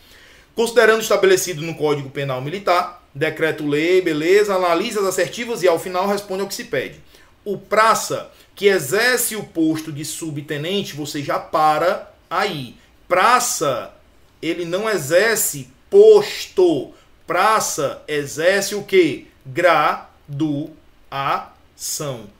Considerando 0.54 1.00
estabelecido 1.00 1.62
no 1.62 1.74
Código 1.74 2.10
Penal 2.10 2.42
Militar, 2.42 3.02
decreto-lei, 3.14 4.02
beleza, 4.02 4.54
analisa 4.54 5.00
as 5.00 5.06
assertivas 5.06 5.62
e 5.62 5.66
ao 5.66 5.78
final 5.78 6.06
responde 6.06 6.42
ao 6.42 6.48
que 6.48 6.54
se 6.54 6.64
pede. 6.64 7.00
O 7.42 7.56
praça 7.56 8.30
que 8.54 8.66
exerce 8.66 9.34
o 9.34 9.44
posto 9.44 9.90
de 9.90 10.04
subtenente, 10.04 10.94
você 10.94 11.22
já 11.22 11.38
para 11.38 12.12
aí 12.28 12.76
Praça, 13.08 13.94
ele 14.42 14.64
não 14.66 14.88
exerce 14.88 15.72
posto. 15.88 16.92
Praça 17.26 18.02
exerce 18.06 18.74
o 18.74 18.84
que? 18.84 19.28
Graduação. 19.46 20.76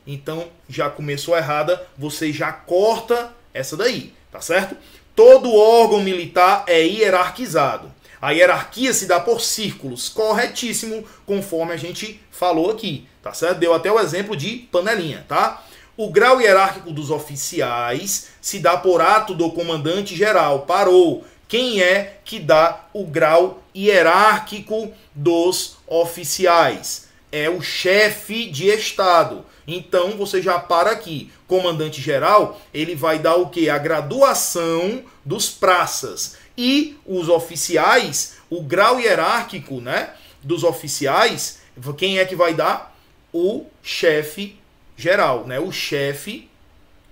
Então, 0.07 0.49
já 0.69 0.91
começou 0.91 1.37
errada, 1.37 1.87
você 1.97 2.31
já 2.33 2.53
corta 2.53 3.35
essa 3.55 3.77
daí, 3.79 4.12
tá 4.31 4.43
certo? 4.43 4.77
Todo 5.16 5.55
órgão 5.55 6.01
militar 6.01 6.64
é 6.66 6.83
hierarquizado. 6.83 7.91
A 8.21 8.33
hierarquia 8.33 8.93
se 8.93 9.07
dá 9.07 9.19
por 9.19 9.41
círculos, 9.41 10.09
corretíssimo, 10.09 11.05
conforme 11.25 11.73
a 11.73 11.77
gente 11.77 12.21
falou 12.31 12.71
aqui, 12.71 13.09
tá 13.23 13.33
certo? 13.33 13.59
Deu 13.59 13.73
até 13.73 13.91
o 13.91 13.99
exemplo 13.99 14.37
de 14.37 14.69
panelinha, 14.71 15.25
tá? 15.27 15.64
O 16.01 16.11
grau 16.11 16.40
hierárquico 16.40 16.92
dos 16.92 17.11
oficiais 17.11 18.28
se 18.40 18.61
dá 18.61 18.76
por 18.76 19.01
ato 19.01 19.34
do 19.34 19.51
comandante 19.51 20.14
geral. 20.14 20.61
Parou. 20.61 21.24
Quem 21.49 21.82
é 21.82 22.20
que 22.24 22.38
dá 22.38 22.84
o 22.92 23.05
grau 23.05 23.64
hierárquico 23.74 24.92
dos 25.12 25.78
oficiais? 25.88 27.09
É 27.32 27.51
o 27.51 27.61
chefe 27.61 28.49
de 28.49 28.68
Estado. 28.68 29.44
Então 29.66 30.12
você 30.12 30.40
já 30.40 30.57
para 30.57 30.92
aqui. 30.92 31.32
Comandante 31.49 32.01
geral, 32.01 32.61
ele 32.72 32.94
vai 32.94 33.18
dar 33.18 33.34
o 33.34 33.49
que? 33.49 33.68
A 33.68 33.76
graduação 33.76 35.03
dos 35.24 35.51
praças. 35.51 36.36
E 36.57 36.96
os 37.05 37.28
oficiais, 37.28 38.36
o 38.49 38.62
grau 38.62 39.01
hierárquico 39.01 39.80
né, 39.80 40.11
dos 40.44 40.62
oficiais, 40.62 41.59
quem 41.96 42.20
é 42.20 42.24
que 42.24 42.36
vai 42.36 42.55
dar? 42.55 42.96
O 43.32 43.66
chefe 43.82 44.58
geral, 44.99 45.46
né? 45.46 45.61
o 45.61 45.70
chefe 45.70 46.51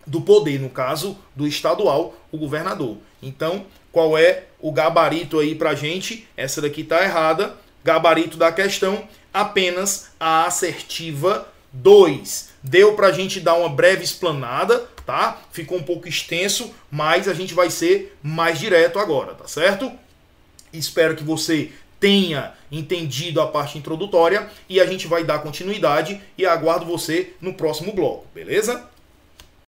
do 0.07 0.21
poder, 0.21 0.61
no 0.61 0.69
caso 0.69 1.17
do 1.35 1.47
estadual, 1.47 2.15
o 2.31 2.37
governador. 2.37 2.99
Então, 3.23 3.65
qual 3.91 4.19
é 4.19 4.45
o 4.61 4.71
gabarito 4.71 5.39
aí 5.39 5.55
pra 5.55 5.75
gente? 5.75 6.29
Essa 6.37 6.61
daqui 6.61 6.85
tá 6.85 7.03
errada. 7.03 7.55
Gabarito 7.83 8.37
da 8.37 8.51
questão, 8.51 9.09
apenas 9.33 10.11
a 10.19 10.45
assertiva 10.45 11.49
2. 11.73 12.51
Deu 12.63 12.95
pra 12.95 13.13
gente 13.13 13.41
dar 13.41 13.55
uma 13.55 13.69
breve 13.69 14.03
explanada, 14.03 14.89
tá? 15.07 15.41
Ficou 15.53 15.79
um 15.79 15.83
pouco 15.83 16.09
extenso, 16.09 16.75
mas 16.91 17.29
a 17.29 17.35
gente 17.35 17.55
vai 17.55 17.71
ser 17.71 18.17
mais 18.21 18.59
direto 18.59 18.99
agora, 18.99 19.35
tá 19.35 19.47
certo? 19.47 19.93
Espero 20.73 21.15
que 21.15 21.23
você 21.23 21.71
tenha 21.99 22.53
entendido 22.71 23.41
a 23.41 23.47
parte 23.47 23.79
introdutória 23.79 24.49
e 24.69 24.81
a 24.81 24.87
gente 24.87 25.07
vai 25.07 25.25
dar 25.25 25.41
continuidade 25.41 26.21
e 26.37 26.45
aguardo 26.45 26.85
você 26.85 27.35
no 27.41 27.55
próximo 27.55 27.93
bloco, 27.93 28.27
beleza? 28.35 28.89